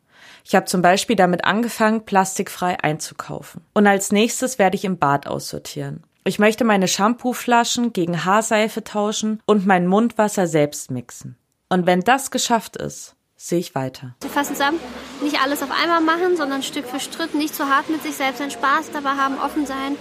Ich 0.45 0.57
habe 0.57 0.67
zum 0.67 0.83
Beispiel 0.83 1.15
damit 1.15 1.45
angefangen, 1.45 2.05
plastikfrei 2.05 2.83
einzukaufen. 2.83 3.61
Und 3.73 3.87
als 3.87 4.11
nächstes 4.11 4.59
werde 4.59 4.75
ich 4.75 4.85
im 4.85 4.99
Bad 4.99 5.29
aussortieren. 5.29 6.03
Ich 6.23 6.39
möchte 6.39 6.65
meine 6.65 6.87
Shampooflaschen 6.87 7.95
gegen 7.95 8.27
Haarseife 8.27 8.85
tauschen 8.85 9.41
und 9.47 9.67
mein 9.67 9.87
Mundwasser 9.87 10.47
selbst 10.47 10.91
mixen. 10.91 11.37
Und 11.71 11.87
wenn 11.87 12.01
das 12.01 12.31
geschafft 12.31 12.77
ist, 12.77 13.17
sehe 13.37 13.59
ich 13.59 13.75
weiter. 13.75 14.15
Wir 14.21 14.29
fassen 14.29 14.55
zusammen, 14.55 14.79
nicht 15.23 15.41
alles 15.43 15.63
auf 15.63 15.71
einmal 15.71 16.03
machen, 16.03 16.37
sondern 16.37 16.63
Stück 16.63 16.85
für 16.87 17.01
Stück, 17.01 17.35
nicht 17.35 17.55
zu 17.55 17.65
hart 17.71 17.89
mit 17.89 18.03
sich 18.03 18.17
selbst, 18.17 18.43
einen 18.43 18.51
Spaß 18.51 18.91
dabei 18.93 19.11
haben, 19.11 19.39
offen 19.39 19.65
sein 19.65 19.97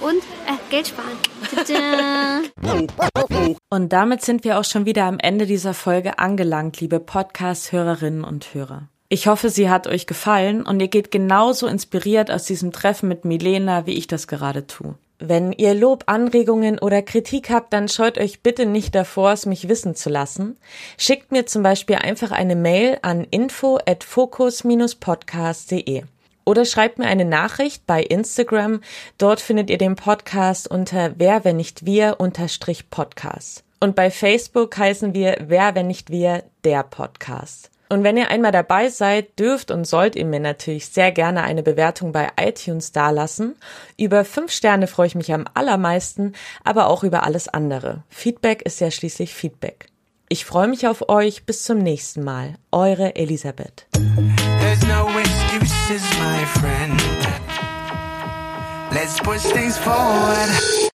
und 0.00 0.22
äh, 0.46 0.56
Geld 0.70 0.88
sparen. 0.88 1.18
und 3.68 3.92
damit 3.92 4.22
sind 4.22 4.44
wir 4.44 4.58
auch 4.58 4.64
schon 4.64 4.86
wieder 4.86 5.04
am 5.04 5.18
Ende 5.18 5.44
dieser 5.44 5.74
Folge 5.74 6.18
angelangt, 6.18 6.80
liebe 6.80 6.98
Podcast-Hörerinnen 6.98 8.24
und 8.24 8.54
Hörer. 8.54 8.88
Ich 9.10 9.26
hoffe, 9.26 9.50
sie 9.50 9.68
hat 9.68 9.86
euch 9.86 10.06
gefallen 10.06 10.64
und 10.64 10.80
ihr 10.80 10.88
geht 10.88 11.10
genauso 11.10 11.66
inspiriert 11.66 12.30
aus 12.30 12.44
diesem 12.44 12.72
Treffen 12.72 13.08
mit 13.08 13.26
Milena, 13.26 13.84
wie 13.84 13.94
ich 13.94 14.06
das 14.06 14.28
gerade 14.28 14.66
tue. 14.66 14.94
Wenn 15.20 15.52
ihr 15.52 15.74
Lob, 15.74 16.04
Anregungen 16.06 16.78
oder 16.78 17.02
Kritik 17.02 17.50
habt, 17.50 17.72
dann 17.72 17.88
scheut 17.88 18.18
euch 18.18 18.40
bitte 18.40 18.66
nicht 18.66 18.94
davor, 18.94 19.32
es 19.32 19.46
mich 19.46 19.68
wissen 19.68 19.96
zu 19.96 20.10
lassen. 20.10 20.56
Schickt 20.96 21.32
mir 21.32 21.44
zum 21.44 21.64
Beispiel 21.64 21.96
einfach 21.96 22.30
eine 22.30 22.54
Mail 22.54 22.98
an 23.02 23.24
info 23.24 23.80
at 23.84 24.04
focus-podcast.de 24.04 26.04
oder 26.44 26.64
schreibt 26.64 26.98
mir 26.98 27.06
eine 27.06 27.24
Nachricht 27.24 27.84
bei 27.84 28.00
Instagram. 28.02 28.80
Dort 29.18 29.40
findet 29.40 29.70
ihr 29.70 29.78
den 29.78 29.96
Podcast 29.96 30.70
unter 30.70 31.18
Wer, 31.18 31.44
wenn 31.44 31.56
nicht 31.56 31.84
wir, 31.84 32.14
unterstrich 32.18 32.88
Podcast. 32.88 33.64
Und 33.80 33.96
bei 33.96 34.12
Facebook 34.12 34.78
heißen 34.78 35.14
wir 35.14 35.38
Wer, 35.40 35.74
wenn 35.74 35.88
nicht 35.88 36.10
wir, 36.10 36.44
der 36.64 36.84
Podcast. 36.84 37.72
Und 37.88 38.04
wenn 38.04 38.16
ihr 38.16 38.28
einmal 38.30 38.52
dabei 38.52 38.88
seid, 38.88 39.38
dürft 39.38 39.70
und 39.70 39.86
sollt 39.86 40.16
ihr 40.16 40.24
mir 40.24 40.40
natürlich 40.40 40.88
sehr 40.88 41.12
gerne 41.12 41.42
eine 41.42 41.62
Bewertung 41.62 42.12
bei 42.12 42.28
iTunes 42.38 42.92
dalassen. 42.92 43.56
Über 43.96 44.24
fünf 44.24 44.52
Sterne 44.52 44.86
freue 44.86 45.06
ich 45.06 45.14
mich 45.14 45.32
am 45.32 45.46
allermeisten, 45.54 46.34
aber 46.64 46.88
auch 46.88 47.02
über 47.02 47.22
alles 47.24 47.48
andere. 47.48 48.02
Feedback 48.08 48.62
ist 48.62 48.80
ja 48.80 48.90
schließlich 48.90 49.32
Feedback. 49.34 49.86
Ich 50.28 50.44
freue 50.44 50.68
mich 50.68 50.86
auf 50.86 51.08
euch. 51.08 51.44
Bis 51.46 51.64
zum 51.64 51.78
nächsten 51.78 52.22
Mal. 52.22 52.56
Eure 52.70 53.16
Elisabeth. 53.16 53.86
No 54.86 55.08
excuses, 58.92 59.78